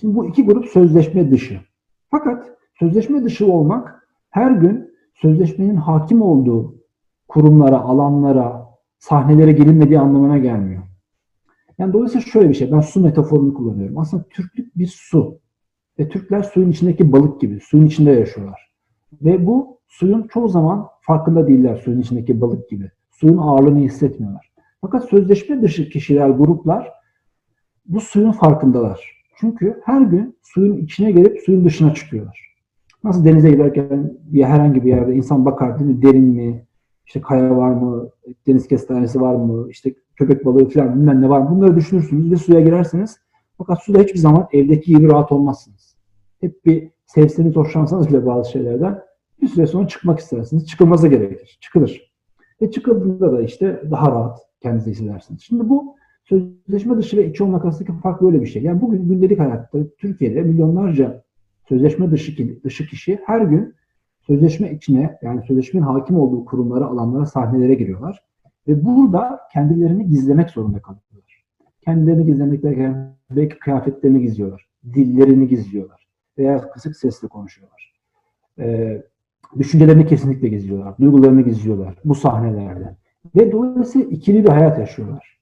Şimdi 0.00 0.14
bu 0.14 0.26
iki 0.26 0.44
grup 0.44 0.66
sözleşme 0.66 1.30
dışı. 1.30 1.60
Fakat 2.10 2.50
sözleşme 2.78 3.24
dışı 3.24 3.52
olmak 3.52 4.08
her 4.30 4.50
gün 4.50 4.94
sözleşmenin 5.14 5.76
hakim 5.76 6.22
olduğu 6.22 6.79
kurumlara, 7.30 7.80
alanlara, 7.80 8.66
sahnelere 8.98 9.52
girilmediği 9.52 10.00
anlamına 10.00 10.38
gelmiyor. 10.38 10.82
Yani 11.78 11.92
dolayısıyla 11.92 12.26
şöyle 12.26 12.48
bir 12.48 12.54
şey, 12.54 12.72
ben 12.72 12.80
su 12.80 13.00
metaforunu 13.00 13.54
kullanıyorum. 13.54 13.98
Aslında 13.98 14.24
Türklük 14.30 14.78
bir 14.78 14.86
su. 14.86 15.38
Ve 15.98 16.08
Türkler 16.08 16.42
suyun 16.42 16.70
içindeki 16.70 17.12
balık 17.12 17.40
gibi, 17.40 17.60
suyun 17.60 17.86
içinde 17.86 18.10
yaşıyorlar. 18.10 18.70
Ve 19.22 19.46
bu 19.46 19.78
suyun 19.88 20.22
çoğu 20.22 20.48
zaman 20.48 20.86
farkında 21.00 21.46
değiller 21.46 21.76
suyun 21.76 22.00
içindeki 22.00 22.40
balık 22.40 22.68
gibi. 22.68 22.90
Suyun 23.10 23.38
ağırlığını 23.38 23.78
hissetmiyorlar. 23.78 24.52
Fakat 24.80 25.04
sözleşme 25.04 25.62
dışı 25.62 25.88
kişiler, 25.88 26.28
gruplar 26.28 26.92
bu 27.86 28.00
suyun 28.00 28.32
farkındalar. 28.32 29.22
Çünkü 29.36 29.80
her 29.84 30.00
gün 30.00 30.36
suyun 30.42 30.76
içine 30.76 31.10
gelip 31.12 31.40
suyun 31.40 31.64
dışına 31.64 31.94
çıkıyorlar. 31.94 32.54
Nasıl 33.04 33.24
denize 33.24 33.50
giderken 33.50 34.12
bir 34.22 34.44
herhangi 34.44 34.84
bir 34.84 34.88
yerde 34.88 35.14
insan 35.14 35.44
bakar 35.44 35.78
değil 35.78 35.90
mi? 35.90 36.02
Derin 36.02 36.24
mi? 36.24 36.66
İşte 37.10 37.20
kaya 37.20 37.56
var 37.56 37.70
mı? 37.70 38.08
Deniz 38.46 38.68
kestanesi 38.68 39.20
var 39.20 39.34
mı? 39.34 39.70
İşte 39.70 39.94
köpek 40.16 40.44
balığı 40.44 40.68
falan 40.68 40.94
bilmem 40.94 41.22
ne 41.22 41.28
var 41.28 41.40
mı? 41.40 41.50
Bunları 41.50 41.76
düşünürsünüz 41.76 42.30
ve 42.32 42.36
suya 42.36 42.60
girerseniz 42.60 43.18
fakat 43.58 43.82
suda 43.82 43.98
hiçbir 43.98 44.18
zaman 44.18 44.48
evdeki 44.52 44.96
gibi 44.96 45.08
rahat 45.08 45.32
olmazsınız. 45.32 45.96
Hep 46.40 46.64
bir 46.64 46.90
sevseniz, 47.06 47.56
hoşlansanız 47.56 48.08
bile 48.08 48.26
bazı 48.26 48.50
şeylerden 48.50 49.00
bir 49.42 49.48
süre 49.48 49.66
sonra 49.66 49.88
çıkmak 49.88 50.18
istersiniz. 50.18 50.66
Çıkılması 50.66 51.08
gerekir. 51.08 51.58
Çıkılır. 51.60 52.12
Ve 52.62 52.70
çıkıldığında 52.70 53.32
da 53.32 53.42
işte 53.42 53.82
daha 53.90 54.10
rahat 54.10 54.38
kendinizi 54.62 54.90
hissedersiniz. 54.90 55.42
Şimdi 55.42 55.68
bu 55.68 55.96
sözleşme 56.24 56.96
dışı 56.96 57.16
ve 57.16 57.30
içi 57.30 57.44
olmak 57.44 57.64
arasındaki 57.64 58.00
fark 58.02 58.22
böyle 58.22 58.40
bir 58.40 58.46
şey. 58.46 58.62
Yani 58.62 58.80
bugün 58.80 59.08
gündelik 59.08 59.38
hayatta 59.38 59.78
Türkiye'de 59.98 60.42
milyonlarca 60.42 61.22
sözleşme 61.68 62.10
dışı, 62.10 62.62
dışı 62.64 62.86
kişi 62.86 63.18
her 63.26 63.40
gün 63.40 63.74
sözleşme 64.30 64.72
içine 64.72 65.18
yani 65.22 65.42
sözleşmenin 65.46 65.84
hakim 65.84 66.16
olduğu 66.16 66.44
kurumlara, 66.44 66.86
alanlara, 66.86 67.26
sahnelere 67.26 67.74
giriyorlar. 67.74 68.22
Ve 68.68 68.84
burada 68.84 69.40
kendilerini 69.52 70.08
gizlemek 70.08 70.50
zorunda 70.50 70.78
kalıyorlar. 70.82 71.44
Kendilerini 71.84 72.26
gizlemek 72.26 72.62
derken 72.62 73.16
belki 73.30 73.58
kıyafetlerini 73.58 74.20
gizliyorlar, 74.20 74.68
dillerini 74.94 75.48
gizliyorlar 75.48 76.06
veya 76.38 76.70
kısık 76.70 76.96
sesle 76.96 77.28
konuşuyorlar. 77.28 77.94
Ee, 78.58 79.02
düşüncelerini 79.58 80.06
kesinlikle 80.06 80.48
gizliyorlar, 80.48 80.98
duygularını 80.98 81.42
gizliyorlar 81.42 81.94
bu 82.04 82.14
sahnelerde. 82.14 82.96
Ve 83.36 83.52
dolayısıyla 83.52 84.08
ikili 84.08 84.44
bir 84.44 84.48
hayat 84.48 84.78
yaşıyorlar. 84.78 85.40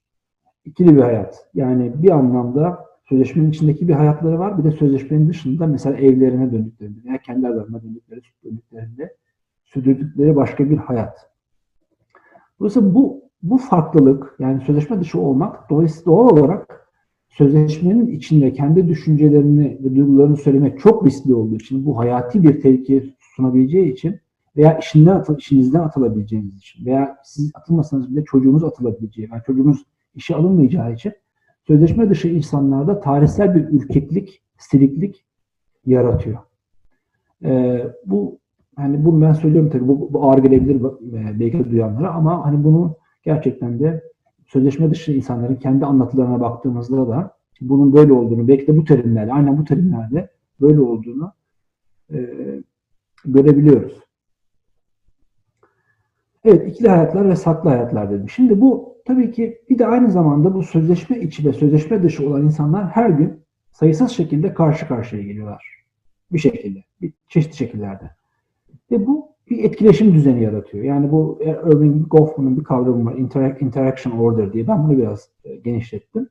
İkili 0.64 0.96
bir 0.96 1.00
hayat. 1.00 1.48
Yani 1.54 2.02
bir 2.02 2.10
anlamda 2.10 2.87
sözleşmenin 3.08 3.50
içindeki 3.50 3.88
bir 3.88 3.92
hayatları 3.92 4.38
var. 4.38 4.58
Bir 4.58 4.64
de 4.64 4.70
sözleşmenin 4.70 5.28
dışında 5.28 5.66
mesela 5.66 5.96
evlerine 5.96 6.52
döndüklerinde 6.52 7.04
veya 7.04 7.18
kendi 7.18 7.48
adalarına 7.48 7.82
döndükleri, 7.82 8.20
döndüklerinde 8.44 9.16
sürdürdükleri 9.64 10.36
başka 10.36 10.70
bir 10.70 10.76
hayat. 10.76 11.30
Dolayısıyla 12.60 12.94
bu 12.94 13.28
bu 13.42 13.58
farklılık 13.58 14.36
yani 14.38 14.60
sözleşme 14.60 15.00
dışı 15.00 15.20
olmak 15.20 15.70
dolayısıyla 15.70 16.04
doğal 16.06 16.30
olarak 16.30 16.90
sözleşmenin 17.28 18.06
içinde 18.06 18.52
kendi 18.52 18.88
düşüncelerini 18.88 19.78
ve 19.84 19.96
duygularını 19.96 20.36
söylemek 20.36 20.80
çok 20.80 21.06
riskli 21.06 21.34
olduğu 21.34 21.54
için 21.56 21.86
bu 21.86 21.98
hayati 21.98 22.42
bir 22.42 22.60
tehlike 22.60 23.04
sunabileceği 23.36 23.92
için 23.92 24.20
veya 24.56 24.78
işinden 24.78 25.14
atıl, 25.14 25.38
işinizden 25.38 25.80
atılabileceğiniz 25.80 26.56
için 26.56 26.86
veya 26.86 27.16
siz 27.24 27.50
atılmasanız 27.54 28.10
bile 28.10 28.24
çocuğunuz 28.24 28.64
atılabileceği 28.64 29.28
yani 29.32 29.42
çocuğunuz 29.46 29.84
işe 30.14 30.34
alınmayacağı 30.34 30.92
için 30.92 31.12
sözleşme 31.68 32.10
dışı 32.10 32.28
insanlarda 32.28 33.00
tarihsel 33.00 33.54
bir 33.54 33.68
ürkeklik, 33.78 34.42
siliklik 34.58 35.24
yaratıyor. 35.86 36.38
Ee, 37.44 37.86
bu 38.06 38.38
hani 38.76 39.04
bunu 39.04 39.22
ben 39.22 39.32
söylüyorum 39.32 39.70
tabii 39.70 39.88
bu, 39.88 40.12
bu 40.12 40.24
ağır 40.24 40.38
gelebilir 40.38 40.76
e, 40.76 41.40
belki 41.40 41.70
duyanlara 41.70 42.10
ama 42.14 42.46
hani 42.46 42.64
bunu 42.64 42.96
gerçekten 43.22 43.80
de 43.80 44.02
sözleşme 44.46 44.90
dışı 44.90 45.12
insanların 45.12 45.54
kendi 45.54 45.86
anlatılarına 45.86 46.40
baktığımızda 46.40 47.08
da 47.08 47.36
bunun 47.60 47.92
böyle 47.92 48.12
olduğunu 48.12 48.48
belki 48.48 48.66
de 48.66 48.76
bu 48.76 48.84
terimlerle 48.84 49.32
aynen 49.32 49.58
bu 49.58 49.64
terimlerle 49.64 50.30
böyle 50.60 50.80
olduğunu 50.80 51.32
e, 52.12 52.18
görebiliyoruz. 53.24 54.00
Evet 56.44 56.68
ikili 56.68 56.88
hayatlar 56.88 57.28
ve 57.28 57.36
saklı 57.36 57.70
hayatlar 57.70 58.10
dedim. 58.10 58.28
Şimdi 58.28 58.60
bu 58.60 58.97
tabii 59.08 59.32
ki 59.32 59.62
bir 59.70 59.78
de 59.78 59.86
aynı 59.86 60.10
zamanda 60.10 60.54
bu 60.54 60.62
sözleşme 60.62 61.18
içi 61.18 61.44
ve 61.44 61.52
sözleşme 61.52 62.02
dışı 62.02 62.28
olan 62.28 62.42
insanlar 62.42 62.86
her 62.86 63.10
gün 63.10 63.40
sayısız 63.72 64.10
şekilde 64.10 64.54
karşı 64.54 64.88
karşıya 64.88 65.22
geliyorlar. 65.22 65.84
Bir 66.32 66.38
şekilde, 66.38 66.84
bir 67.00 67.12
çeşitli 67.28 67.56
şekillerde. 67.56 68.10
Ve 68.90 69.06
bu 69.06 69.28
bir 69.50 69.64
etkileşim 69.64 70.14
düzeni 70.14 70.42
yaratıyor. 70.42 70.84
Yani 70.84 71.12
bu 71.12 71.38
Irving 71.42 72.08
Goffman'ın 72.08 72.58
bir 72.58 72.64
kavramı 72.64 73.04
var, 73.04 73.14
Interac 73.14 73.64
Interaction 73.64 74.18
Order 74.18 74.52
diye. 74.52 74.68
Ben 74.68 74.84
bunu 74.84 74.98
biraz 74.98 75.28
e, 75.44 75.56
genişlettim. 75.56 76.28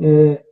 Ee, 0.00 0.44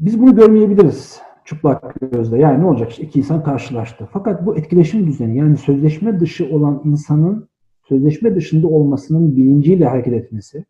biz 0.00 0.20
bunu 0.20 0.36
görmeyebiliriz 0.36 1.20
çıplak 1.44 1.94
gözle. 2.12 2.38
Yani 2.38 2.60
ne 2.60 2.66
olacak 2.66 2.90
işte 2.90 3.02
iki 3.02 3.18
insan 3.18 3.42
karşılaştı. 3.42 4.08
Fakat 4.12 4.46
bu 4.46 4.56
etkileşim 4.56 5.06
düzeni 5.06 5.36
yani 5.36 5.56
sözleşme 5.56 6.20
dışı 6.20 6.54
olan 6.54 6.82
insanın 6.84 7.48
sözleşme 7.92 8.36
dışında 8.36 8.68
olmasının 8.68 9.36
bilinciyle 9.36 9.86
hareket 9.86 10.14
etmesi, 10.14 10.64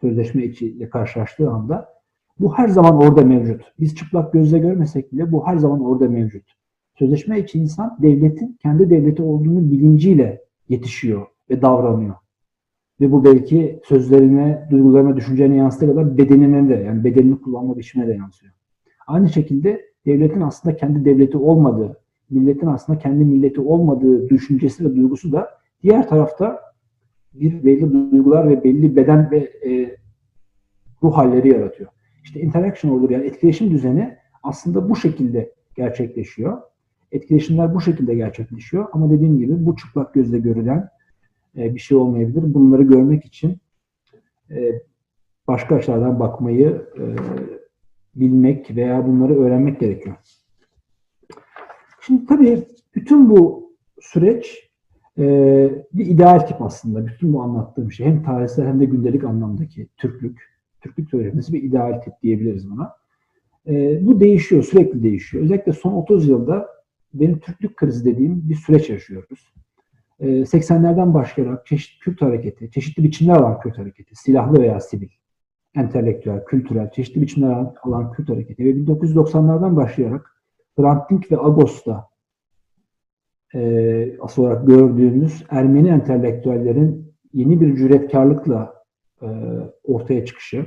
sözleşme 0.00 0.44
içiyle 0.44 0.90
karşılaştığı 0.90 1.50
anda 1.50 1.88
bu 2.40 2.54
her 2.54 2.68
zaman 2.68 2.96
orada 2.96 3.24
mevcut. 3.24 3.62
Biz 3.80 3.94
çıplak 3.94 4.32
gözle 4.32 4.58
görmesek 4.58 5.12
bile 5.12 5.32
bu 5.32 5.46
her 5.46 5.56
zaman 5.56 5.84
orada 5.84 6.08
mevcut. 6.08 6.42
Sözleşme 6.98 7.40
içi 7.40 7.58
insan 7.58 7.98
devletin 8.02 8.58
kendi 8.62 8.90
devleti 8.90 9.22
olduğunu 9.22 9.70
bilinciyle 9.70 10.42
yetişiyor 10.68 11.26
ve 11.50 11.62
davranıyor. 11.62 12.14
Ve 13.00 13.12
bu 13.12 13.24
belki 13.24 13.80
sözlerine, 13.84 14.68
duygularına, 14.70 15.16
düşüncelerine 15.16 15.56
yansıdığı 15.56 15.86
kadar 15.86 16.18
bedenine 16.18 16.68
de 16.68 16.74
yani 16.74 17.04
bedenini 17.04 17.40
kullanma 17.40 17.78
biçimine 17.78 18.08
de 18.08 18.14
yansıyor. 18.14 18.52
Aynı 19.06 19.28
şekilde 19.28 19.80
devletin 20.06 20.40
aslında 20.40 20.76
kendi 20.76 21.04
devleti 21.04 21.36
olmadığı, 21.36 22.00
milletin 22.30 22.66
aslında 22.66 22.98
kendi 22.98 23.24
milleti 23.24 23.60
olmadığı 23.60 24.28
düşüncesi 24.28 24.84
ve 24.84 24.96
duygusu 24.96 25.32
da 25.32 25.55
diğer 25.82 26.08
tarafta 26.08 26.60
bir 27.34 27.64
belli 27.64 27.92
duygular 27.92 28.48
ve 28.48 28.64
belli 28.64 28.96
beden 28.96 29.30
ve 29.30 29.38
e, 29.38 29.96
ruh 31.02 31.16
halleri 31.16 31.48
yaratıyor. 31.48 31.90
İşte 32.24 32.40
interaction 32.40 32.92
olur 32.92 33.10
yani 33.10 33.26
etkileşim 33.26 33.70
düzeni 33.70 34.16
aslında 34.42 34.88
bu 34.88 34.96
şekilde 34.96 35.52
gerçekleşiyor. 35.76 36.62
Etkileşimler 37.12 37.74
bu 37.74 37.80
şekilde 37.80 38.14
gerçekleşiyor 38.14 38.88
ama 38.92 39.10
dediğim 39.10 39.38
gibi 39.38 39.66
bu 39.66 39.76
çıplak 39.76 40.14
gözle 40.14 40.38
görülen 40.38 40.88
e, 41.56 41.74
bir 41.74 41.80
şey 41.80 41.96
olmayabilir. 41.96 42.54
Bunları 42.54 42.82
görmek 42.82 43.24
için 43.24 43.58
e, 44.50 44.82
başka 45.48 45.74
açılardan 45.74 46.20
bakmayı 46.20 46.86
e, 46.98 47.04
bilmek 48.14 48.76
veya 48.76 49.06
bunları 49.06 49.40
öğrenmek 49.40 49.80
gerekiyor. 49.80 50.16
Şimdi 52.00 52.26
tabii 52.26 52.64
bütün 52.94 53.30
bu 53.30 53.72
süreç 54.00 54.65
e, 55.18 55.24
bir 55.92 56.06
ideal 56.06 56.38
tip 56.38 56.62
aslında. 56.62 57.06
Bütün 57.06 57.32
bu 57.32 57.42
anlattığım 57.42 57.92
şey 57.92 58.06
hem 58.06 58.22
tarihsel 58.22 58.66
hem 58.66 58.80
de 58.80 58.84
gündelik 58.84 59.24
anlamdaki 59.24 59.88
Türklük, 59.96 60.40
Türklük 60.80 61.10
söylemesi 61.10 61.52
bir 61.52 61.62
ideal 61.62 62.00
tip 62.00 62.14
diyebiliriz 62.22 62.70
buna. 62.70 62.92
E, 63.66 64.06
bu 64.06 64.20
değişiyor, 64.20 64.62
sürekli 64.62 65.02
değişiyor. 65.02 65.44
Özellikle 65.44 65.72
son 65.72 65.92
30 65.92 66.28
yılda 66.28 66.68
benim 67.14 67.38
Türklük 67.38 67.76
krizi 67.76 68.04
dediğim 68.04 68.48
bir 68.48 68.54
süreç 68.54 68.90
yaşıyoruz. 68.90 69.52
80'lerden 70.20 71.14
başlayarak 71.14 71.66
çeşitli 71.66 72.00
Kürt 72.00 72.22
hareketi, 72.22 72.70
çeşitli 72.70 73.04
biçimler 73.04 73.36
alan 73.36 73.60
Kürt 73.60 73.78
hareketi, 73.78 74.16
silahlı 74.16 74.60
veya 74.60 74.80
sivil, 74.80 75.08
entelektüel, 75.74 76.44
kültürel, 76.44 76.90
çeşitli 76.90 77.22
biçimler 77.22 77.66
alan 77.82 78.12
Kürt 78.12 78.28
hareketi 78.28 78.64
ve 78.64 78.70
1990'lardan 78.70 79.76
başlayarak 79.76 80.42
Hrant 80.78 81.10
Dink 81.10 81.32
ve 81.32 81.38
Agos'ta 81.38 82.08
e, 83.54 84.18
asıl 84.20 84.42
olarak 84.42 84.66
gördüğümüz 84.66 85.44
Ermeni 85.50 85.88
entelektüellerin 85.88 87.12
yeni 87.32 87.60
bir 87.60 87.76
cüretkarlıkla 87.76 88.74
e, 89.22 89.26
ortaya 89.84 90.24
çıkışı 90.24 90.66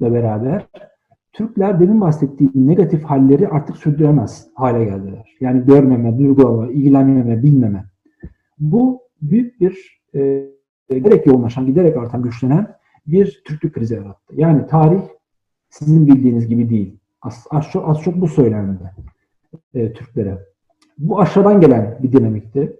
ile 0.00 0.12
beraber 0.12 0.66
Türkler 1.36 1.80
demin 1.80 2.00
bahsettiğim 2.00 2.52
negatif 2.54 3.04
halleri 3.04 3.48
artık 3.48 3.76
sürdüremez 3.76 4.48
hale 4.54 4.84
geldiler. 4.84 5.36
Yani 5.40 5.66
görmeme, 5.66 6.18
duygulama, 6.18 6.66
ilgilenmeme, 6.72 7.42
bilmeme. 7.42 7.84
Bu 8.58 9.02
büyük 9.22 9.60
bir 9.60 10.02
e, 10.14 10.50
giderek 10.90 11.26
yoğunlaşan, 11.26 11.66
giderek 11.66 11.96
artan, 11.96 12.22
güçlenen 12.22 12.76
bir 13.06 13.42
Türklük 13.46 13.74
krizi 13.74 13.94
yarattı. 13.94 14.34
Yani 14.36 14.66
tarih 14.66 15.00
sizin 15.68 16.06
bildiğiniz 16.06 16.48
gibi 16.48 16.70
değil. 16.70 16.98
Az, 17.22 17.46
az, 17.50 17.70
çok, 17.70 17.88
az 17.88 18.02
çok 18.02 18.20
bu 18.20 18.28
söylendi 18.28 18.92
e, 19.74 19.92
Türklere. 19.92 20.38
Bu 20.98 21.20
aşağıdan 21.20 21.60
gelen 21.60 21.98
bir 22.02 22.12
dinamikti. 22.12 22.76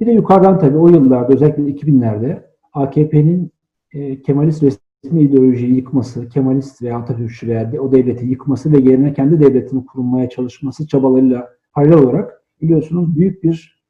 Bir 0.00 0.06
de 0.06 0.10
yukarıdan 0.12 0.58
tabii 0.58 0.78
o 0.78 0.88
yıllarda 0.88 1.32
özellikle 1.32 1.62
2000'lerde 1.62 2.42
AKP'nin 2.72 3.50
e, 3.92 4.22
Kemalist 4.22 4.62
resmi 4.62 5.22
ideolojiyi 5.22 5.76
yıkması, 5.76 6.28
Kemalist 6.28 6.82
veya 6.82 6.98
Atatürkçü 6.98 7.48
veya 7.48 7.72
o 7.80 7.92
devleti 7.92 8.26
yıkması 8.26 8.72
ve 8.72 8.78
yerine 8.78 9.12
kendi 9.12 9.40
devletini 9.40 9.86
kurmaya 9.86 10.28
çalışması 10.28 10.86
çabalarıyla 10.86 11.48
paralel 11.72 11.98
olarak 11.98 12.42
biliyorsunuz 12.62 13.16
büyük 13.16 13.44
bir 13.44 13.80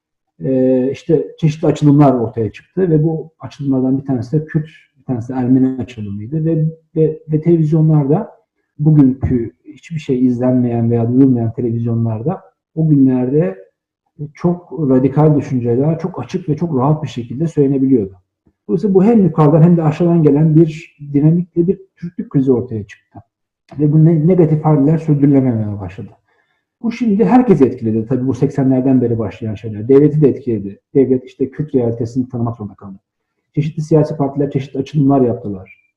e, 0.44 0.90
işte 0.90 1.26
çeşitli 1.38 1.66
açılımlar 1.66 2.14
ortaya 2.14 2.52
çıktı 2.52 2.90
ve 2.90 3.04
bu 3.04 3.32
açılımlardan 3.40 3.98
bir 3.98 4.04
tanesi 4.04 4.40
de 4.40 4.44
Kürt, 4.44 4.68
bir 4.98 5.04
tanesi 5.04 5.28
de 5.28 5.36
Ermeni 5.36 5.82
açılımıydı 5.82 6.44
ve, 6.44 6.66
ve, 6.96 7.22
ve 7.32 7.40
televizyonlarda 7.40 8.30
bugünkü 8.78 9.52
hiçbir 9.64 9.98
şey 9.98 10.26
izlenmeyen 10.26 10.90
veya 10.90 11.12
duyulmayan 11.12 11.52
televizyonlarda 11.52 12.49
o 12.80 12.88
günlerde 12.88 13.70
çok 14.34 14.72
radikal 14.72 15.36
düşünceler 15.36 15.98
çok 15.98 16.22
açık 16.22 16.48
ve 16.48 16.56
çok 16.56 16.78
rahat 16.78 17.02
bir 17.02 17.08
şekilde 17.08 17.46
söylenebiliyordu. 17.46 18.14
Dolayısıyla 18.68 18.94
bu 18.94 19.04
hem 19.04 19.22
yukarıdan 19.24 19.62
hem 19.62 19.76
de 19.76 19.82
aşağıdan 19.82 20.22
gelen 20.22 20.56
bir 20.56 20.96
dinamikle 21.12 21.66
bir 21.66 21.80
Türklük 21.96 22.30
krizi 22.30 22.52
ortaya 22.52 22.86
çıktı. 22.86 23.18
Ve 23.78 23.92
bu 23.92 24.04
negatif 24.04 24.64
haller 24.64 24.98
sürdürülememeye 24.98 25.80
başladı. 25.80 26.10
Bu 26.82 26.92
şimdi 26.92 27.24
herkes 27.24 27.62
etkiledi. 27.62 28.06
Tabii 28.06 28.26
bu 28.26 28.32
80'lerden 28.32 29.00
beri 29.00 29.18
başlayan 29.18 29.54
şeyler. 29.54 29.88
Devleti 29.88 30.22
de 30.22 30.28
etkiledi. 30.28 30.80
Devlet 30.94 31.24
işte 31.24 31.50
Kürt 31.50 31.74
realitesini 31.74 32.28
tanımak 32.28 32.56
zorunda 32.56 32.74
kaldı. 32.74 32.98
Çeşitli 33.54 33.82
siyasi 33.82 34.16
partiler 34.16 34.50
çeşitli 34.50 34.80
açılımlar 34.80 35.20
yaptılar. 35.20 35.92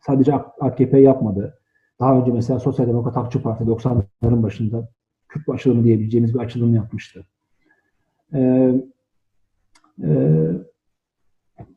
Sadece 0.00 0.34
AKP 0.34 1.00
yapmadı. 1.00 1.58
Daha 2.00 2.18
önce 2.20 2.32
mesela 2.32 2.60
Sosyal 2.60 2.86
Demokrat 2.86 3.16
Akçı 3.16 3.42
Parti 3.42 3.64
90'ların 3.64 4.42
başında 4.42 4.88
Kürt 5.28 5.48
açılımı 5.48 5.84
diyebileceğimiz 5.84 6.34
bir 6.34 6.38
açılım 6.38 6.74
yapmıştı. 6.74 7.26
Ee, 8.34 8.74
e, 10.02 10.10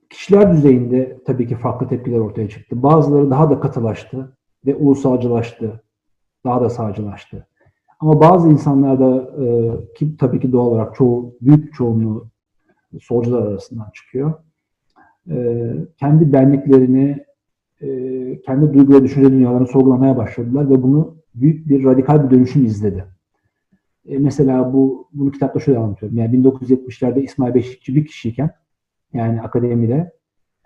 kişiler 0.10 0.54
düzeyinde 0.54 1.18
tabii 1.26 1.48
ki 1.48 1.56
farklı 1.56 1.88
tepkiler 1.88 2.20
ortaya 2.20 2.50
çıktı. 2.50 2.84
Bazıları 2.84 3.32
daha 3.32 3.50
da 3.50 3.60
katılaştı 3.60 4.38
ve 4.66 4.76
ulusalcılaştı. 4.76 5.84
Daha 6.46 6.62
da 6.62 6.70
sağcılaştı. 6.70 7.48
Ama 8.00 8.22
bazı 8.22 8.50
insanlar 8.50 9.00
da 9.00 9.32
e, 9.44 9.76
ki 9.94 10.18
tabii 10.18 10.40
ki 10.40 10.52
doğal 10.52 10.66
olarak 10.66 10.96
çoğu, 10.96 11.36
büyük 11.42 11.74
çoğunluğu 11.74 12.28
solcular 13.02 13.42
arasından 13.42 13.90
çıkıyor. 13.94 14.34
E, 15.30 15.68
kendi 15.98 16.34
benliklerini, 16.34 17.26
e, 17.82 17.88
kendi 18.42 18.74
duygu 18.74 18.94
ve 18.94 19.04
düşünce 19.04 19.32
dünyalarını 19.32 19.68
sorgulamaya 19.68 20.18
başladılar 20.18 20.70
ve 20.70 20.84
bunu 20.84 21.16
büyük 21.36 21.70
bir 21.70 21.84
radikal 21.84 22.26
bir 22.26 22.38
dönüşüm 22.38 22.66
izledi. 22.66 23.06
E, 24.08 24.18
mesela 24.18 24.74
bu 24.74 25.10
bunu 25.14 25.32
kitapta 25.32 25.60
şöyle 25.60 25.80
anlatıyorum. 25.80 26.18
Yani 26.18 26.38
1970'lerde 26.38 27.22
İsmail 27.24 27.54
Beşikçi 27.54 27.96
bir 27.96 28.06
kişiyken 28.06 28.52
yani 29.14 29.42
akademide 29.42 30.14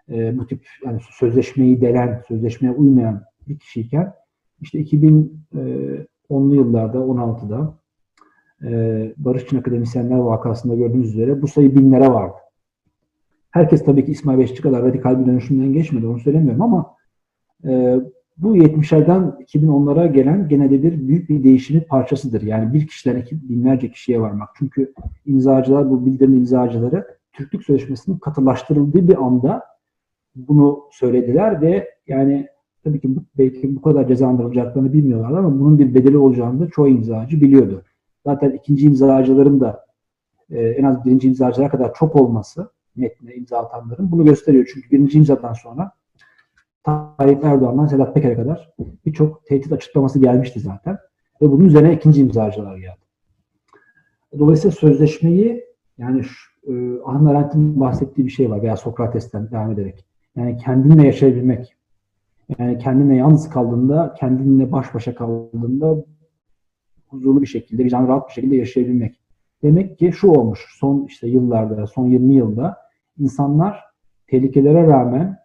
e, 0.10 0.38
bu 0.38 0.48
tip 0.48 0.68
yani 0.86 1.00
sözleşmeyi 1.20 1.82
delen, 1.82 2.24
sözleşmeye 2.27 2.74
uymayan 2.74 3.24
bir 3.48 3.60
kişiyken 3.60 4.13
işte 4.62 4.80
2010'lu 4.80 6.56
yıllarda 6.56 6.98
16'da 6.98 7.80
e, 8.63 9.13
Barış 9.18 9.44
için 9.44 9.58
Akademisyenler 9.58 10.18
vakasında 10.18 10.75
gördüğünüz 10.75 11.13
üzere 11.13 11.42
bu 11.42 11.48
sayı 11.48 11.75
binlere 11.75 12.08
vardı. 12.08 12.36
Herkes 13.51 13.86
tabii 13.86 14.06
ki 14.06 14.12
İsmail 14.12 14.39
Beşikçi 14.39 14.62
kadar 14.62 14.84
radikal 14.84 15.20
bir 15.20 15.25
dönüşümden 15.25 15.74
geçmedi 15.74 16.08
onu 16.08 16.20
söylemiyorum 16.20 16.62
ama 16.62 16.96
e, 17.65 18.00
bu 18.38 18.58
70'lerden 18.58 19.46
2010'lara 19.54 20.13
gelen 20.13 20.48
genelde 20.48 20.84
bir 20.84 21.08
büyük 21.08 21.30
bir 21.30 21.43
değişimin 21.43 21.82
parçasıdır. 21.82 22.41
Yani 22.41 22.74
bir 22.74 22.88
kişiden 22.88 23.19
iki 23.19 23.50
binlerce 23.50 23.91
kişiye 23.91 24.21
varmak. 24.21 24.50
Çünkü 24.58 24.93
imzacılar, 25.26 25.89
bu 25.89 26.06
bildirim 26.06 26.34
imzacıları 26.34 27.08
Türklük 27.34 27.63
Sözleşmesi'nin 27.63 28.17
katılaştırıldığı 28.17 29.08
bir 29.08 29.26
anda 29.26 29.63
bunu 30.36 30.80
söylediler 30.91 31.62
ve 31.62 31.89
yani 32.08 32.48
tabii 32.84 33.00
ki 33.00 33.15
bu, 33.15 33.24
belki 33.38 33.76
bu 33.76 33.82
kadar 33.82 34.08
cezalandırılacaklarını 34.08 34.93
bilmiyorlardı 34.93 35.38
ama 35.38 35.60
bunun 35.60 35.80
bir 35.80 35.95
bedeli 35.95 36.17
olacağını 36.17 36.60
da 36.60 36.69
çoğu 36.69 36.88
imzacı 36.88 37.41
biliyordu. 37.41 37.84
Zaten 38.26 38.52
ikinci 38.52 38.86
imzacıların 38.86 39.60
da 39.60 39.86
e, 40.50 40.67
en 40.67 40.84
az 40.84 41.06
birinci 41.06 41.28
imzacılara 41.28 41.69
kadar 41.69 41.93
çok 41.93 42.15
olması 42.15 42.69
metne 42.95 43.36
imza 43.36 43.58
atanların 43.58 44.12
bunu 44.12 44.26
gösteriyor. 44.26 44.69
Çünkü 44.74 44.91
birinci 44.91 45.17
imzadan 45.17 45.54
sonra 45.54 45.91
Tayyip 46.86 47.43
Erdoğan'dan 47.43 47.86
Sedat 47.86 48.13
Peker'e 48.13 48.36
kadar 48.36 48.74
birçok 49.06 49.45
tehdit 49.45 49.71
açıklaması 49.71 50.19
gelmişti 50.19 50.60
zaten. 50.60 50.98
Ve 51.41 51.52
bunun 51.52 51.65
üzerine 51.65 51.93
ikinci 51.93 52.21
imzacılar 52.21 52.78
geldi. 52.78 53.06
Dolayısıyla 54.39 54.76
sözleşmeyi 54.76 55.65
yani 55.98 56.21
e, 56.67 56.74
Ahmet 57.06 57.32
Arendt'in 57.32 57.80
bahsettiği 57.80 58.28
bir 58.28 58.32
şey 58.32 58.50
var 58.50 58.62
veya 58.62 58.78
Sokrates'ten 58.78 59.52
devam 59.52 59.71
ederek. 59.71 60.06
Yani 60.36 60.58
kendinle 60.58 61.06
yaşayabilmek. 61.06 61.76
Yani 62.60 62.78
kendinle 62.78 63.15
yalnız 63.15 63.50
kaldığında, 63.50 64.15
kendinle 64.19 64.71
baş 64.71 64.93
başa 64.93 65.15
kaldığında 65.15 66.06
huzurlu 67.08 67.41
bir 67.41 67.48
şekilde, 67.48 67.86
vicdan 67.86 68.08
rahat 68.08 68.28
bir 68.28 68.34
şekilde 68.34 68.56
yaşayabilmek. 68.56 69.19
Demek 69.63 70.00
ki 70.00 70.12
şu 70.12 70.28
olmuş 70.28 70.65
son 70.80 71.06
işte 71.06 71.28
yıllarda, 71.28 71.88
son 71.88 72.06
20 72.08 72.36
yılda 72.36 72.78
insanlar 73.19 73.84
tehlikelere 74.28 74.88
rağmen 74.88 75.44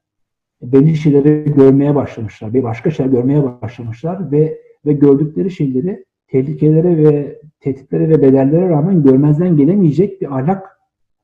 belli 0.62 0.96
şeyleri 0.96 1.54
görmeye 1.54 1.94
başlamışlar. 1.94 2.54
Bir 2.54 2.62
başka 2.62 2.90
şeyler 2.90 3.10
görmeye 3.10 3.60
başlamışlar 3.62 4.32
ve 4.32 4.60
ve 4.86 4.92
gördükleri 4.92 5.50
şeyleri 5.50 6.04
tehlikelere 6.28 6.96
ve 6.96 7.40
tehditlere 7.60 8.08
ve 8.08 8.22
bedellere 8.22 8.68
rağmen 8.68 9.02
görmezden 9.02 9.56
gelemeyecek 9.56 10.20
bir 10.20 10.38
ahlak 10.38 10.80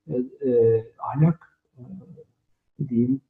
e, 0.08 0.14
e, 0.48 0.84
ahlak 0.98 1.58
e, 1.78 2.88
diyeyim 2.88 3.20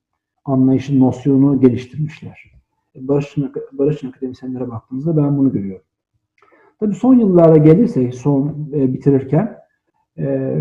anlayışın 0.44 1.00
nosyonu 1.00 1.60
geliştirmişler. 1.60 2.52
Barış'ın 2.94 3.52
Barış'ın 3.72 4.08
akademisyenlere 4.08 4.68
baktığımızda 4.68 5.16
ben 5.16 5.38
bunu 5.38 5.52
görüyorum. 5.52 5.84
Tabii 6.80 6.94
son 6.94 7.14
yıllara 7.14 7.56
gelirse 7.56 8.12
son 8.12 8.68
e, 8.74 8.92
bitirirken 8.92 9.58
e, 10.18 10.56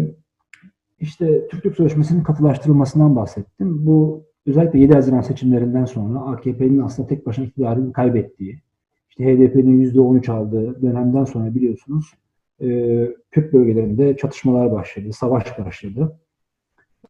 işte 0.99 1.47
Türklük 1.47 1.75
Sözleşmesi'nin 1.75 2.23
katılaştırılmasından 2.23 3.15
bahsettim. 3.15 3.86
Bu 3.86 4.24
özellikle 4.45 4.79
7 4.79 4.93
Haziran 4.93 5.21
seçimlerinden 5.21 5.86
sonra 5.86 6.19
AKP'nin 6.19 6.79
aslında 6.79 7.08
tek 7.08 7.25
başına 7.25 7.45
iktidarını 7.45 7.93
kaybettiği, 7.93 8.62
işte 9.10 9.25
HDP'nin 9.25 9.91
%13 9.91 10.31
aldığı 10.31 10.81
dönemden 10.81 11.23
sonra 11.23 11.55
biliyorsunuz 11.55 12.13
e, 12.62 12.67
Kürt 13.31 13.53
bölgelerinde 13.53 14.17
çatışmalar 14.17 14.71
başladı, 14.71 15.13
savaş 15.13 15.60
başladı. 15.60 16.19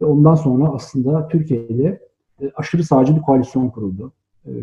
Ve 0.01 0.05
ondan 0.05 0.35
sonra 0.35 0.69
aslında 0.73 1.27
Türkiye'de 1.27 1.99
e, 2.41 2.51
aşırı 2.55 2.83
sağcı 2.83 3.15
bir 3.15 3.21
koalisyon 3.21 3.69
kuruldu. 3.69 4.13
E, 4.45 4.53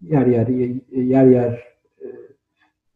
yer 0.00 0.26
yer 0.26 0.48
yer 0.92 1.26
yer 1.26 1.52
e, 2.02 2.06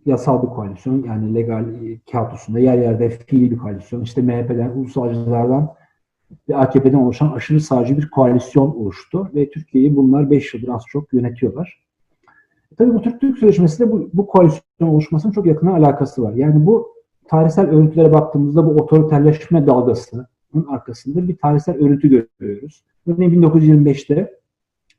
yasal 0.07 0.42
bir 0.42 0.49
koalisyon 0.49 1.03
yani 1.03 1.35
legal 1.35 1.75
e, 1.75 1.99
kağıt 2.12 2.35
üstünde 2.35 2.61
yer 2.61 2.79
yerde 2.79 3.11
fiili 3.11 3.51
bir 3.51 3.59
koalisyon. 3.59 4.03
İşte 4.03 4.22
MHP'den, 4.22 4.70
ulusalcılardan 4.70 5.75
ve 6.48 6.56
AKP'den 6.56 6.98
oluşan 6.98 7.32
aşırı 7.32 7.60
sağcı 7.60 7.96
bir 7.98 8.10
koalisyon 8.10 8.68
oluştu 8.68 9.30
ve 9.34 9.50
Türkiye'yi 9.50 9.96
bunlar 9.96 10.30
5 10.30 10.54
yıldır 10.54 10.68
az 10.68 10.82
çok 10.88 11.12
yönetiyorlar. 11.12 11.86
Tabii 12.78 12.94
bu 12.94 13.02
Türk-Türk 13.02 13.38
Sözleşmesi'yle 13.38 13.92
bu, 13.92 14.10
bu 14.12 14.26
koalisyon 14.26 14.88
oluşmasının 14.88 15.32
çok 15.32 15.46
yakın 15.46 15.66
alakası 15.66 16.22
var. 16.22 16.32
Yani 16.32 16.66
bu 16.66 16.88
tarihsel 17.28 17.66
örüntülere 17.66 18.12
baktığımızda 18.12 18.66
bu 18.66 18.70
otoriterleşme 18.70 19.66
dalgasının 19.66 20.26
arkasında 20.68 21.28
bir 21.28 21.36
tarihsel 21.36 21.74
örüntü 21.74 22.28
görüyoruz. 22.40 22.84
Örneğin 23.06 23.42
1925'te 23.42 24.40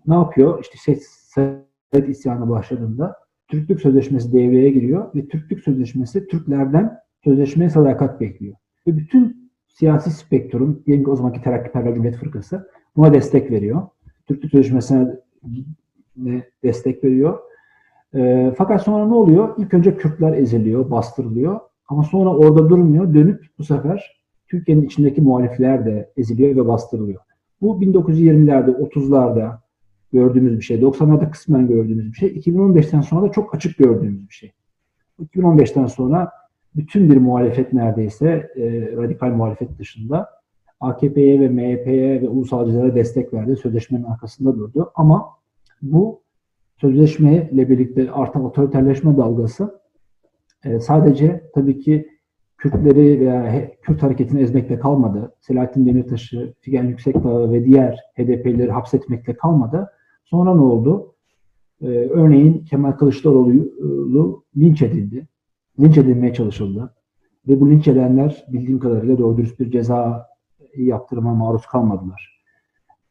ne 0.08 0.14
yapıyor? 0.14 0.60
İşte 0.74 1.00
Sovyet 1.36 2.10
isyanı 2.10 2.50
başladığında 2.50 3.16
Türklük 3.48 3.82
Sözleşmesi 3.82 4.34
devreye 4.34 4.70
giriyor 4.70 5.16
ve 5.16 5.28
Türklük 5.28 5.64
Sözleşmesi 5.64 6.28
Türklerden 6.28 6.98
sözleşmeye 7.24 7.70
sadakat 7.70 8.22
bekliyor. 8.22 8.56
Ve 8.88 8.98
bütün 8.98 9.47
siyasi 9.80 10.12
spektrum, 10.12 10.84
diyelim 10.86 11.06
ki 11.06 11.12
o 11.12 11.16
zamanki 11.16 11.42
Terakkiperver 11.42 11.94
Cumhuriyet 11.94 12.18
Fırkası 12.18 12.70
buna 12.96 13.14
destek 13.14 13.52
veriyor. 13.52 13.82
Türklük 14.28 14.52
Sözleşmesi'ne 14.52 16.44
destek 16.64 17.04
veriyor. 17.04 17.40
E, 18.16 18.54
fakat 18.58 18.82
sonra 18.82 19.06
ne 19.06 19.14
oluyor? 19.14 19.56
İlk 19.58 19.74
önce 19.74 19.98
Kürtler 19.98 20.34
eziliyor, 20.34 20.92
bastırılıyor. 20.92 21.60
Ama 21.88 22.04
sonra 22.04 22.36
orada 22.36 22.70
durmuyor. 22.70 23.14
Dönüp 23.14 23.46
bu 23.60 23.64
sefer 23.64 24.22
Türkiye'nin 24.48 24.86
içindeki 24.86 25.22
muhalifler 25.22 25.86
de 25.86 26.12
eziliyor 26.18 26.56
ve 26.56 26.68
bastırılıyor. 26.68 27.22
Bu 27.62 27.82
1920'lerde, 27.82 28.72
30'larda 28.72 29.58
gördüğümüz 30.14 30.58
bir 30.58 30.64
şey. 30.64 30.80
90'larda 30.80 31.32
kısmen 31.32 31.68
gördüğümüz 31.68 32.14
bir 32.14 32.18
şey. 32.18 32.30
2015'ten 32.30 33.02
sonra 33.02 33.28
da 33.28 33.32
çok 33.32 33.56
açık 33.56 33.78
gördüğümüz 33.78 34.30
bir 34.30 34.34
şey. 34.34 34.52
2015'ten 35.20 35.86
sonra 35.86 36.32
bütün 36.78 37.10
bir 37.10 37.18
muhalefet 37.18 37.74
neredeyse 37.74 38.52
e, 38.56 38.92
radikal 38.98 39.30
muhalefet 39.30 39.80
dışında 39.80 40.30
AKP'ye 40.80 41.40
ve 41.40 41.50
MHP'ye 41.50 42.22
ve 42.22 42.30
ulusalcılara 42.30 42.96
destek 42.96 43.34
verdi. 43.34 43.56
Sözleşmenin 43.56 44.04
arkasında 44.04 44.58
durdu. 44.58 44.92
Ama 44.96 45.30
bu 45.82 46.22
sözleşmeyle 46.82 47.70
birlikte 47.70 48.12
artan 48.12 48.46
otoriterleşme 48.46 49.18
dalgası 49.18 49.82
e, 50.66 50.80
sadece 50.80 51.50
tabii 51.54 51.80
ki 51.80 52.08
Kürtleri 52.58 53.20
veya 53.20 53.72
Kürt 53.82 54.04
hareketini 54.04 54.42
ezmekle 54.42 54.80
kalmadı. 54.80 55.36
Selahattin 55.42 55.86
Demirtaş'ı, 55.86 56.54
Figen 56.60 56.84
Yüksekdağ'ı 56.84 57.52
ve 57.52 57.66
diğer 57.66 58.00
HDP'lileri 58.18 58.72
hapsetmekle 58.72 59.34
kalmadı. 59.34 59.90
Sonra 60.24 60.56
ne 60.56 60.62
oldu? 60.62 61.16
Ee, 61.82 61.88
örneğin 61.88 62.66
Kemal 62.66 62.92
Kılıçdaroğlu 62.92 64.44
linç 64.58 64.82
edildi. 64.82 65.28
Linç 65.80 65.98
edilmeye 65.98 66.34
çalışıldı. 66.34 66.94
Ve 67.48 67.62
bu 67.62 67.70
linç 67.70 67.88
edenler 67.88 68.46
bildiğim 68.48 68.80
kadarıyla 68.80 69.18
doğru 69.18 69.38
dürüst 69.38 69.60
bir 69.60 69.72
ceza 69.72 70.28
yaptırıma 70.78 71.34
maruz 71.34 71.66
kalmadılar. 71.66 72.44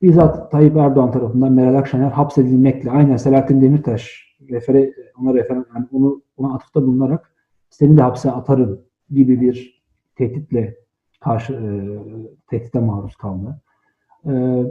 Bizzat 0.03 0.51
Tayyip 0.51 0.77
Erdoğan 0.77 1.13
tarafından 1.13 1.53
Meral 1.53 1.75
Akşener 1.75 2.11
hapsedilmekle 2.11 2.91
aynen 2.91 3.17
Selahattin 3.17 3.63
Demirtaş 3.63 4.37
refere, 4.51 4.93
ona 5.21 5.35
refer, 5.35 5.57
yani 5.57 5.87
onu, 5.93 6.23
ona 6.37 6.55
atıfta 6.55 6.83
bulunarak 6.83 7.33
seni 7.71 7.97
de 7.97 8.03
hapse 8.03 8.31
atarım 8.31 8.81
gibi 9.11 9.41
bir 9.41 9.83
tehditle 10.17 10.77
karşı 11.21 11.53
e, 11.53 11.69
tehdite 12.51 12.81
maruz 12.81 13.17
kaldı. 13.17 13.61
E, 14.27 14.63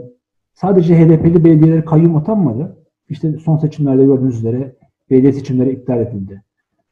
sadece 0.54 0.98
HDP'li 0.98 1.44
belediyeler 1.44 1.84
kayyum 1.84 2.16
atanmadı. 2.16 2.86
İşte 3.08 3.38
son 3.38 3.58
seçimlerde 3.58 4.04
gördüğünüz 4.04 4.38
üzere 4.38 4.76
belediye 5.10 5.32
seçimleri 5.32 5.72
iptal 5.72 6.00
edildi. 6.00 6.42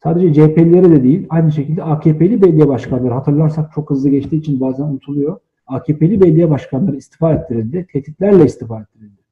Sadece 0.05 0.33
CHP'lilere 0.33 0.91
de 0.91 1.03
değil, 1.03 1.27
aynı 1.31 1.53
şekilde 1.53 1.83
AKP'li 1.83 2.43
belediye 2.43 2.69
başkanları 2.69 3.15
hatırlarsak 3.15 3.73
çok 3.75 3.91
hızlı 3.91 4.09
geçtiği 4.09 4.37
için 4.37 4.61
bazen 4.61 4.85
unutuluyor. 4.85 5.39
AKP'li 5.67 6.21
belediye 6.21 6.51
başkanları 6.51 6.97
istifa 6.97 7.33
ettirildi, 7.33 7.87
tehditlerle 7.93 8.45
istifa 8.45 8.81
ettirildi. 8.81 9.23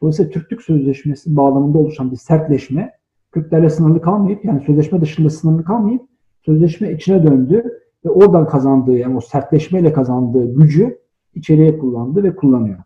Dolayısıyla 0.00 0.30
Türklük 0.30 0.62
Sözleşmesi 0.62 1.36
bağlamında 1.36 1.78
oluşan 1.78 2.10
bir 2.10 2.16
sertleşme, 2.16 2.92
Kürtlerle 3.32 3.70
sınırlı 3.70 4.00
kalmayıp, 4.00 4.44
yani 4.44 4.60
sözleşme 4.60 5.00
dışında 5.00 5.30
sınırlı 5.30 5.64
kalmayıp, 5.64 6.02
sözleşme 6.42 6.92
içine 6.92 7.24
döndü 7.24 7.64
ve 8.04 8.10
oradan 8.10 8.46
kazandığı, 8.46 8.96
yani 8.96 9.16
o 9.16 9.20
sertleşmeyle 9.20 9.92
kazandığı 9.92 10.54
gücü 10.54 10.98
içeriye 11.34 11.78
kullandı 11.78 12.22
ve 12.22 12.36
kullanıyor. 12.36 12.78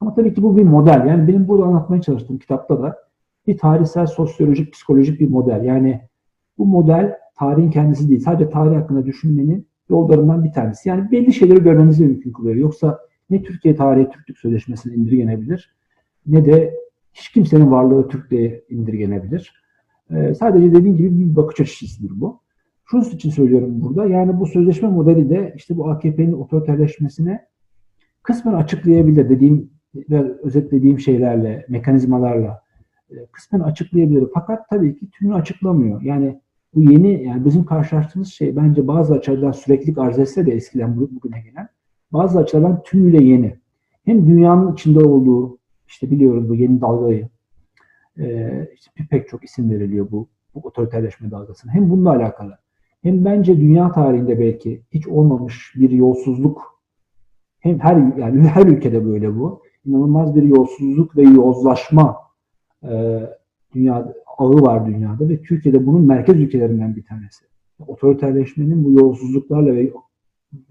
Ama 0.00 0.14
tabii 0.14 0.34
ki 0.34 0.42
bu 0.42 0.56
bir 0.56 0.64
model. 0.64 1.06
Yani 1.06 1.28
benim 1.28 1.48
burada 1.48 1.64
anlatmaya 1.64 2.02
çalıştığım 2.02 2.38
kitapta 2.38 2.82
da 2.82 2.96
bir 3.46 3.58
tarihsel, 3.58 4.06
sosyolojik, 4.06 4.72
psikolojik 4.72 5.20
bir 5.20 5.30
model. 5.30 5.64
Yani 5.64 6.08
bu 6.58 6.66
model 6.66 7.16
tarihin 7.38 7.70
kendisi 7.70 8.08
değil. 8.08 8.20
Sadece 8.20 8.50
tarih 8.50 8.76
hakkında 8.76 9.06
düşünmenin 9.06 9.66
yollarından 9.90 10.44
bir 10.44 10.52
tanesi. 10.52 10.88
Yani 10.88 11.10
belli 11.10 11.32
şeyleri 11.32 11.62
görmemizi 11.62 12.04
mümkün 12.04 12.32
kılıyor. 12.32 12.56
Yoksa 12.56 12.98
ne 13.30 13.42
Türkiye 13.42 13.76
tarihi 13.76 14.10
Türklük 14.10 14.38
Sözleşmesi'ne 14.38 14.94
indirgenebilir 14.94 15.78
ne 16.28 16.44
de 16.44 16.74
hiç 17.14 17.28
kimsenin 17.32 17.70
varlığı 17.70 18.08
Türklüğe 18.08 18.64
indirgenebilir. 18.70 19.62
Ee, 20.10 20.34
sadece 20.34 20.74
dediğim 20.74 20.96
gibi 20.96 21.20
bir 21.20 21.36
bakış 21.36 21.60
açısıdır 21.60 22.20
bu. 22.20 22.40
Şunun 22.84 23.02
için 23.02 23.30
söylüyorum 23.30 23.82
burada. 23.82 24.06
Yani 24.06 24.40
bu 24.40 24.46
sözleşme 24.46 24.88
modeli 24.88 25.30
de 25.30 25.54
işte 25.56 25.76
bu 25.76 25.90
AKP'nin 25.90 26.32
otoriterleşmesine 26.32 27.46
kısmen 28.22 28.54
açıklayabilir 28.54 29.30
dediğim 29.30 29.70
ve 29.94 30.32
özetlediğim 30.42 31.00
şeylerle, 31.00 31.66
mekanizmalarla 31.68 32.62
e, 33.10 33.14
kısmen 33.32 33.60
açıklayabilir. 33.60 34.28
Fakat 34.34 34.68
tabii 34.70 34.96
ki 34.96 35.10
tümünü 35.10 35.34
açıklamıyor. 35.34 36.02
Yani 36.02 36.40
bu 36.78 36.82
yeni, 36.92 37.24
yani 37.24 37.44
bizim 37.44 37.64
karşılaştığımız 37.64 38.28
şey 38.28 38.56
bence 38.56 38.88
bazı 38.88 39.14
açılardan 39.14 39.52
sürekli 39.52 40.00
arz 40.00 40.18
etse 40.18 40.46
de 40.46 40.52
eskiden 40.52 40.96
bugüne 40.96 41.40
gelen, 41.40 41.68
bazı 42.12 42.38
açılardan 42.38 42.82
tümüyle 42.82 43.24
yeni. 43.24 43.56
Hem 44.04 44.26
dünyanın 44.26 44.72
içinde 44.72 45.04
olduğu, 45.04 45.58
işte 45.88 46.10
biliyoruz 46.10 46.48
bu 46.48 46.54
yeni 46.54 46.80
dalgayı, 46.80 47.28
e, 48.18 48.50
işte 48.74 48.90
pek 49.10 49.28
çok 49.28 49.44
isim 49.44 49.70
veriliyor 49.70 50.10
bu, 50.10 50.28
bu 50.54 50.60
otoriterleşme 50.62 51.30
dalgasına. 51.30 51.72
Hem 51.72 51.90
bununla 51.90 52.10
alakalı, 52.10 52.58
hem 53.02 53.24
bence 53.24 53.60
dünya 53.60 53.92
tarihinde 53.92 54.40
belki 54.40 54.82
hiç 54.90 55.08
olmamış 55.08 55.72
bir 55.76 55.90
yolsuzluk, 55.90 56.80
hem 57.60 57.78
her 57.78 58.16
yani 58.18 58.42
her 58.42 58.66
ülkede 58.66 59.06
böyle 59.06 59.36
bu 59.36 59.62
inanılmaz 59.84 60.36
bir 60.36 60.42
yolsuzluk 60.42 61.16
ve 61.16 61.22
yozlaşma 61.22 62.16
e, 62.82 63.20
dünya 63.74 64.14
ağı 64.38 64.62
var 64.62 64.86
dünyada 64.86 65.28
ve 65.28 65.42
Türkiye'de 65.42 65.86
bunun 65.86 66.02
merkez 66.02 66.36
ülkelerinden 66.36 66.96
bir 66.96 67.02
tanesi. 67.02 67.44
Otoriterleşmenin 67.86 68.84
bu 68.84 68.92
yolsuzluklarla 68.92 69.74
ve, 69.74 69.92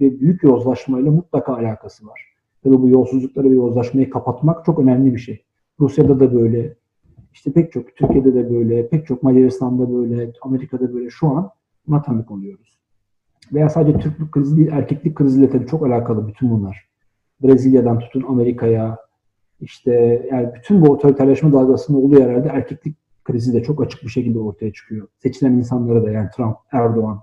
ve 0.01 0.19
büyük 0.19 0.43
yozlaşmayla 0.43 1.11
mutlaka 1.11 1.55
alakası 1.55 2.07
var. 2.07 2.21
Tabii 2.63 2.81
bu 2.81 2.89
yolsuzlukları 2.89 3.49
ve 3.49 3.55
yozlaşmayı 3.55 4.09
kapatmak 4.09 4.65
çok 4.65 4.79
önemli 4.79 5.13
bir 5.13 5.19
şey. 5.19 5.43
Rusya'da 5.79 6.19
da 6.19 6.33
böyle, 6.33 6.75
işte 7.33 7.51
pek 7.51 7.71
çok, 7.71 7.95
Türkiye'de 7.95 8.33
de 8.33 8.53
böyle, 8.53 8.89
pek 8.89 9.07
çok 9.07 9.23
Macaristan'da 9.23 9.93
böyle, 9.93 10.31
Amerika'da 10.41 10.93
böyle 10.93 11.09
şu 11.09 11.27
an 11.27 11.49
buna 11.87 12.01
tanık 12.01 12.31
oluyoruz. 12.31 12.77
Veya 13.53 13.69
sadece 13.69 13.99
Türklük 13.99 14.31
krizi 14.31 14.57
değil, 14.57 14.69
erkeklik 14.71 15.15
kriziyle 15.15 15.49
tabii 15.49 15.67
çok 15.67 15.85
alakalı 15.85 16.27
bütün 16.27 16.51
bunlar. 16.51 16.87
Brezilya'dan 17.43 17.99
tutun 17.99 18.25
Amerika'ya, 18.27 18.97
işte 19.61 20.27
yani 20.31 20.49
bütün 20.55 20.81
bu 20.81 20.91
otoriterleşme 20.91 21.53
dalgasında 21.53 21.97
olduğu 21.97 22.19
yerlerde 22.19 22.49
erkeklik 22.49 23.06
krizi 23.27 23.53
de 23.53 23.63
çok 23.63 23.81
açık 23.81 24.03
bir 24.03 24.09
şekilde 24.09 24.39
ortaya 24.39 24.73
çıkıyor. 24.73 25.07
Seçilen 25.17 25.51
insanlara 25.51 26.03
da 26.03 26.11
yani 26.11 26.29
Trump, 26.35 26.57
Erdoğan, 26.71 27.19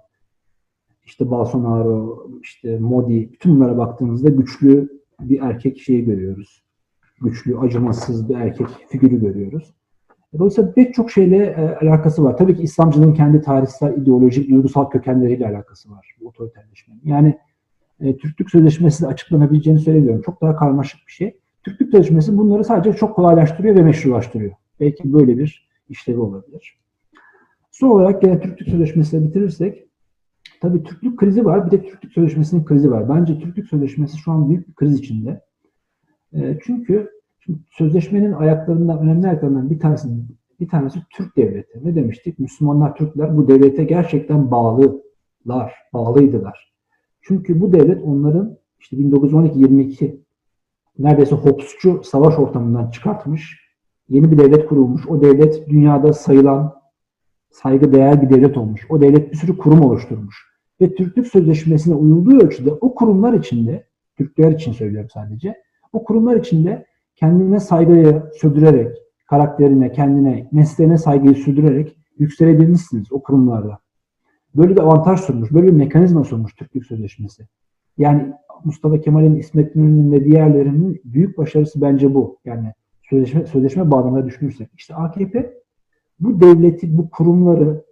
işte 1.04 1.30
Bolsonaro, 1.30 2.28
işte 2.42 2.78
Modi, 2.78 3.32
bütün 3.32 3.56
bunlara 3.56 3.78
baktığımızda 3.78 4.28
güçlü 4.28 4.88
bir 5.20 5.40
erkek 5.40 5.78
şeyi 5.78 6.04
görüyoruz. 6.04 6.64
Güçlü, 7.20 7.58
acımasız 7.58 8.28
bir 8.28 8.34
erkek 8.34 8.66
figürü 8.88 9.20
görüyoruz. 9.20 9.74
Dolayısıyla 10.38 10.72
pek 10.72 10.94
çok 10.94 11.10
şeyle 11.10 11.36
e, 11.46 11.86
alakası 11.86 12.24
var. 12.24 12.36
Tabii 12.36 12.56
ki 12.56 12.62
İslamcılığın 12.62 13.14
kendi 13.14 13.40
tarihsel, 13.40 13.96
ideolojik, 13.96 14.50
duygusal 14.50 14.90
kökenleriyle 14.90 15.48
alakası 15.48 15.90
var 15.90 16.14
bu 16.20 16.28
otoriterleşmenin. 16.28 17.00
Yani 17.04 17.38
e, 18.00 18.16
Türklük 18.16 18.50
Sözleşmesi 18.50 19.02
de 19.02 19.06
açıklanabileceğini 19.06 19.80
söylemiyorum. 19.80 20.22
Çok 20.22 20.42
daha 20.42 20.56
karmaşık 20.56 21.00
bir 21.06 21.12
şey. 21.12 21.40
Türklük 21.64 21.90
Sözleşmesi 21.90 22.38
bunları 22.38 22.64
sadece 22.64 22.92
çok 22.92 23.16
kolaylaştırıyor 23.16 23.76
ve 23.76 23.82
meşrulaştırıyor. 23.82 24.52
Belki 24.80 25.12
böyle 25.12 25.38
bir 25.38 25.68
işlevi 25.88 26.20
olabilir. 26.20 26.78
Son 27.70 27.88
olarak 27.88 28.22
gene 28.22 28.40
Türklük 28.40 28.68
Sözleşmesi'yle 28.68 29.24
bitirirsek, 29.24 29.86
tabii 30.60 30.82
Türklük 30.82 31.18
krizi 31.18 31.44
var, 31.44 31.66
bir 31.66 31.70
de 31.70 31.82
Türklük 31.82 32.12
Sözleşmesi'nin 32.12 32.64
krizi 32.64 32.90
var. 32.90 33.08
Bence 33.08 33.38
Türklük 33.38 33.68
Sözleşmesi 33.68 34.18
şu 34.18 34.32
an 34.32 34.48
büyük 34.48 34.68
bir 34.68 34.74
kriz 34.74 34.98
içinde. 34.98 35.40
E, 36.32 36.58
çünkü 36.64 37.10
sözleşmenin 37.70 38.32
ayaklarından, 38.32 38.98
önemli 38.98 39.26
ayaklarından 39.26 39.70
bir 39.70 39.78
tanesi, 39.78 40.08
bir 40.60 40.68
tanesi 40.68 40.98
Türk 41.10 41.36
devleti. 41.36 41.80
Ne 41.84 41.94
demiştik? 41.94 42.38
Müslümanlar, 42.38 42.96
Türkler 42.96 43.36
bu 43.36 43.48
devlete 43.48 43.84
gerçekten 43.84 44.50
bağlılar, 44.50 45.74
bağlıydılar. 45.92 46.74
Çünkü 47.22 47.60
bu 47.60 47.72
devlet 47.72 48.02
onların 48.02 48.58
işte 48.80 48.96
1912-22 48.96 50.16
neredeyse 50.98 51.34
Hobbesçu 51.34 52.02
savaş 52.04 52.38
ortamından 52.38 52.90
çıkartmış. 52.90 53.63
Yeni 54.08 54.32
bir 54.32 54.38
devlet 54.38 54.66
kurulmuş. 54.66 55.06
O 55.06 55.22
devlet 55.22 55.68
dünyada 55.68 56.12
sayılan 56.12 56.74
saygı 57.50 57.92
değer 57.92 58.22
bir 58.22 58.30
devlet 58.30 58.56
olmuş. 58.56 58.86
O 58.88 59.00
devlet 59.00 59.32
bir 59.32 59.36
sürü 59.36 59.58
kurum 59.58 59.80
oluşturmuş. 59.80 60.54
Ve 60.80 60.94
Türklük 60.94 61.26
Sözleşmesi'ne 61.26 61.94
uyulduğu 61.94 62.44
ölçüde 62.44 62.72
o 62.72 62.94
kurumlar 62.94 63.32
içinde, 63.32 63.86
Türkler 64.16 64.52
için 64.52 64.72
söylüyorum 64.72 65.10
sadece, 65.14 65.54
o 65.92 66.04
kurumlar 66.04 66.36
içinde 66.36 66.86
kendine 67.16 67.60
saygıyı 67.60 68.22
sürdürerek, 68.34 68.96
karakterine, 69.26 69.92
kendine, 69.92 70.48
mesleğine 70.52 70.98
saygıyı 70.98 71.34
sürdürerek 71.34 71.96
yükselebilmişsiniz 72.18 73.12
o 73.12 73.22
kurumlarda. 73.22 73.78
Böyle 74.54 74.76
bir 74.76 74.80
avantaj 74.80 75.20
sunmuş, 75.20 75.52
böyle 75.52 75.66
bir 75.66 75.72
mekanizma 75.72 76.24
sunmuş 76.24 76.54
Türklük 76.54 76.86
Sözleşmesi. 76.86 77.46
Yani 77.98 78.32
Mustafa 78.64 79.00
Kemal'in, 79.00 79.36
İsmet 79.36 79.76
İnönü'nün 79.76 80.12
ve 80.12 80.24
diğerlerinin 80.24 81.00
büyük 81.04 81.38
başarısı 81.38 81.80
bence 81.80 82.14
bu. 82.14 82.38
Yani 82.44 82.72
sözleşme, 83.10 83.46
sözleşme 83.46 83.90
bağlamında 83.90 84.26
düşünürsek. 84.26 84.68
İşte 84.76 84.94
AKP 84.94 85.54
bu 86.20 86.40
devleti, 86.40 86.96
bu 86.98 87.10
kurumları, 87.10 87.84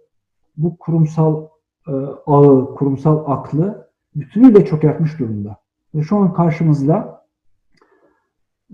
bu 0.57 0.77
kurumsal 0.77 1.47
e, 1.87 1.91
ağı, 2.25 2.75
kurumsal 2.75 3.23
aklı 3.31 3.89
bütünüyle 4.15 4.65
çökertmiş 4.65 5.19
durumda. 5.19 5.57
Ve 5.95 6.01
şu 6.01 6.17
an 6.17 6.33
karşımızda 6.33 7.25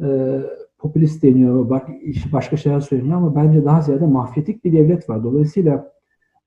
e, 0.02 0.40
popülist 0.78 1.24
deniyor, 1.24 1.70
bak, 1.70 1.90
başka 2.34 2.58
şeyler 2.58 2.80
söyleniyor 2.80 3.18
ama 3.18 3.36
bence 3.36 3.66
daha 3.66 3.82
ziyade 3.82 4.06
mafyatik 4.06 4.66
bir 4.66 4.74
devlet 4.74 5.10
var. 5.10 5.24
Dolayısıyla 5.24 5.94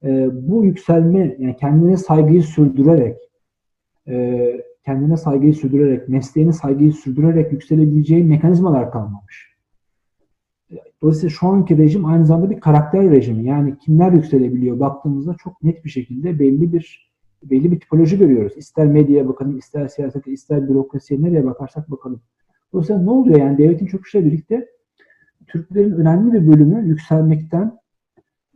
e, 0.05 0.29
bu 0.33 0.65
yükselme, 0.65 1.37
yani 1.39 1.57
kendine 1.57 1.97
saygıyı 1.97 2.43
sürdürerek, 2.43 3.19
e, 4.09 4.65
kendine 4.85 5.17
saygıyı 5.17 5.55
sürdürerek, 5.55 6.09
mesleğine 6.09 6.53
saygıyı 6.53 6.93
sürdürerek 6.93 7.53
yükselebileceği 7.53 8.25
mekanizmalar 8.25 8.91
kalmamış. 8.91 9.52
Dolayısıyla 11.03 11.31
şu 11.31 11.49
anki 11.49 11.79
rejim 11.79 12.05
aynı 12.05 12.27
zamanda 12.27 12.51
bir 12.51 12.61
karakter 12.61 13.11
rejimi. 13.11 13.45
Yani 13.45 13.79
kimler 13.79 14.13
yükselebiliyor 14.13 14.81
baktığımızda 14.81 15.37
çok 15.43 15.63
net 15.63 15.85
bir 15.85 15.91
şekilde 15.91 16.39
belli 16.39 16.73
bir 16.73 17.13
belli 17.43 17.73
bir 17.73 17.81
tipoloji 17.81 18.19
görüyoruz. 18.19 18.53
İster 18.57 18.87
medyaya 18.87 19.29
bakalım, 19.29 19.59
ister 19.59 19.89
siyasete, 19.89 20.33
ister 20.33 20.69
bürokrasiye 20.69 21.23
nereye 21.23 21.45
bakarsak 21.45 21.91
bakalım. 21.91 22.21
Dolayısıyla 22.73 23.03
ne 23.03 23.11
oluyor 23.11 23.39
yani 23.39 23.59
devletin 23.59 23.87
çöküşüyle 23.87 24.27
birlikte 24.27 24.69
Türklerin 25.47 25.93
önemli 25.93 26.33
bir 26.33 26.53
bölümü 26.53 26.89
yükselmekten 26.89 27.79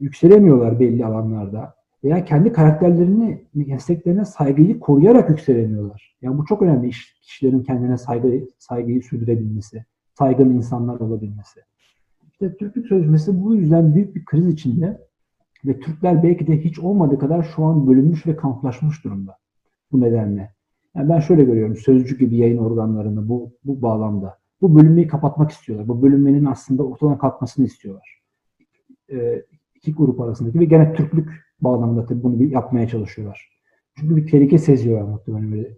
yükselemiyorlar 0.00 0.80
belli 0.80 1.06
alanlarda 1.06 1.74
veya 2.04 2.24
kendi 2.24 2.52
karakterlerini, 2.52 3.44
mesleklerine 3.54 4.24
saygıyı 4.24 4.80
koruyarak 4.80 5.30
yükselemiyorlar. 5.30 6.16
Yani 6.22 6.38
bu 6.38 6.44
çok 6.44 6.62
önemli 6.62 6.88
iş, 6.88 7.20
kişilerin 7.22 7.62
kendine 7.62 7.98
saygı, 7.98 8.40
saygıyı 8.58 9.02
sürdürebilmesi, 9.02 9.84
saygın 10.14 10.50
insanlar 10.50 11.00
olabilmesi. 11.00 11.60
İşte 12.40 12.56
Türklük 12.56 12.86
Sözleşmesi 12.86 13.44
bu 13.44 13.54
yüzden 13.54 13.94
büyük 13.94 14.16
bir 14.16 14.24
kriz 14.24 14.48
içinde 14.48 15.06
ve 15.64 15.80
Türkler 15.80 16.22
belki 16.22 16.46
de 16.46 16.64
hiç 16.64 16.78
olmadığı 16.78 17.18
kadar 17.18 17.42
şu 17.42 17.64
an 17.64 17.86
bölünmüş 17.86 18.26
ve 18.26 18.36
kamplaşmış 18.36 19.04
durumda. 19.04 19.36
Bu 19.92 20.00
nedenle. 20.00 20.52
Yani 20.96 21.08
ben 21.08 21.20
şöyle 21.20 21.44
görüyorum 21.44 21.76
sözcü 21.76 22.18
gibi 22.18 22.36
yayın 22.36 22.58
organlarını 22.58 23.28
bu, 23.28 23.52
bu 23.64 23.82
bağlamda. 23.82 24.38
Bu 24.60 24.78
bölünmeyi 24.78 25.06
kapatmak 25.06 25.50
istiyorlar. 25.50 25.88
Bu 25.88 26.02
bölünmenin 26.02 26.44
aslında 26.44 26.82
ortadan 26.82 27.18
kalkmasını 27.18 27.66
istiyorlar. 27.66 28.22
Ee, 29.12 29.42
iki 29.74 29.94
grup 29.94 30.20
arasındaki 30.20 30.60
ve 30.60 30.64
gene 30.64 30.92
Türklük 30.92 31.30
bağlamında 31.60 32.06
tabii 32.06 32.22
bunu 32.22 32.42
yapmaya 32.42 32.88
çalışıyorlar. 32.88 33.60
Çünkü 33.94 34.16
bir 34.16 34.26
tehlike 34.30 34.58
seziyorlar 34.58 35.08
muhtemelen 35.08 35.52
öyle, 35.52 35.76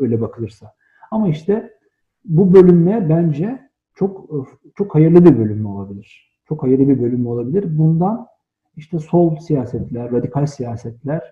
öyle 0.00 0.20
bakılırsa. 0.20 0.72
Ama 1.10 1.28
işte 1.28 1.78
bu 2.24 2.54
bölünme 2.54 3.08
bence 3.08 3.69
çok 3.94 4.30
çok 4.74 4.94
hayırlı 4.94 5.24
bir 5.24 5.38
bölünme 5.38 5.68
olabilir. 5.68 6.30
Çok 6.48 6.62
hayırlı 6.62 6.88
bir 6.88 7.02
bölünme 7.02 7.28
olabilir. 7.28 7.78
Bundan 7.78 8.26
işte 8.76 8.98
sol 8.98 9.36
siyasetler, 9.36 10.12
radikal 10.12 10.46
siyasetler 10.46 11.22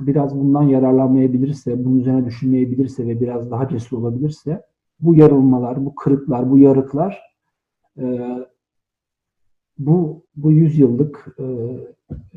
biraz 0.00 0.38
bundan 0.38 0.62
yararlanmayabilirse, 0.62 1.84
bunun 1.84 1.98
üzerine 1.98 2.24
düşünmeyebilirse 2.24 3.06
ve 3.06 3.20
biraz 3.20 3.50
daha 3.50 3.68
cesur 3.68 3.98
olabilirse 3.98 4.62
bu 5.00 5.14
yarılmalar, 5.14 5.84
bu 5.86 5.94
kırıklar, 5.94 6.50
bu 6.50 6.58
yarıklar 6.58 7.22
e, 7.98 8.28
bu 9.78 10.26
bu 10.36 10.52
yüzyıllık 10.52 11.36
e, 11.38 11.44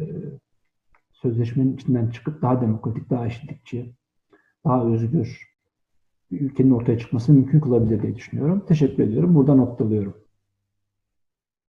e, 0.02 0.04
sözleşmenin 1.12 1.76
içinden 1.76 2.10
çıkıp 2.10 2.42
daha 2.42 2.62
demokratik, 2.62 3.10
daha 3.10 3.26
eşitlikçi, 3.28 3.94
daha 4.66 4.86
özgür 4.86 5.57
ülkenin 6.32 6.72
ortaya 6.72 7.00
çıkmasını 7.00 7.36
mümkün 7.36 7.60
kılabilir 7.60 8.02
diye 8.02 8.16
düşünüyorum. 8.16 8.66
Teşekkür 8.68 9.04
ediyorum. 9.04 9.36
Burada 9.36 9.56
noktalıyorum. 9.56 10.27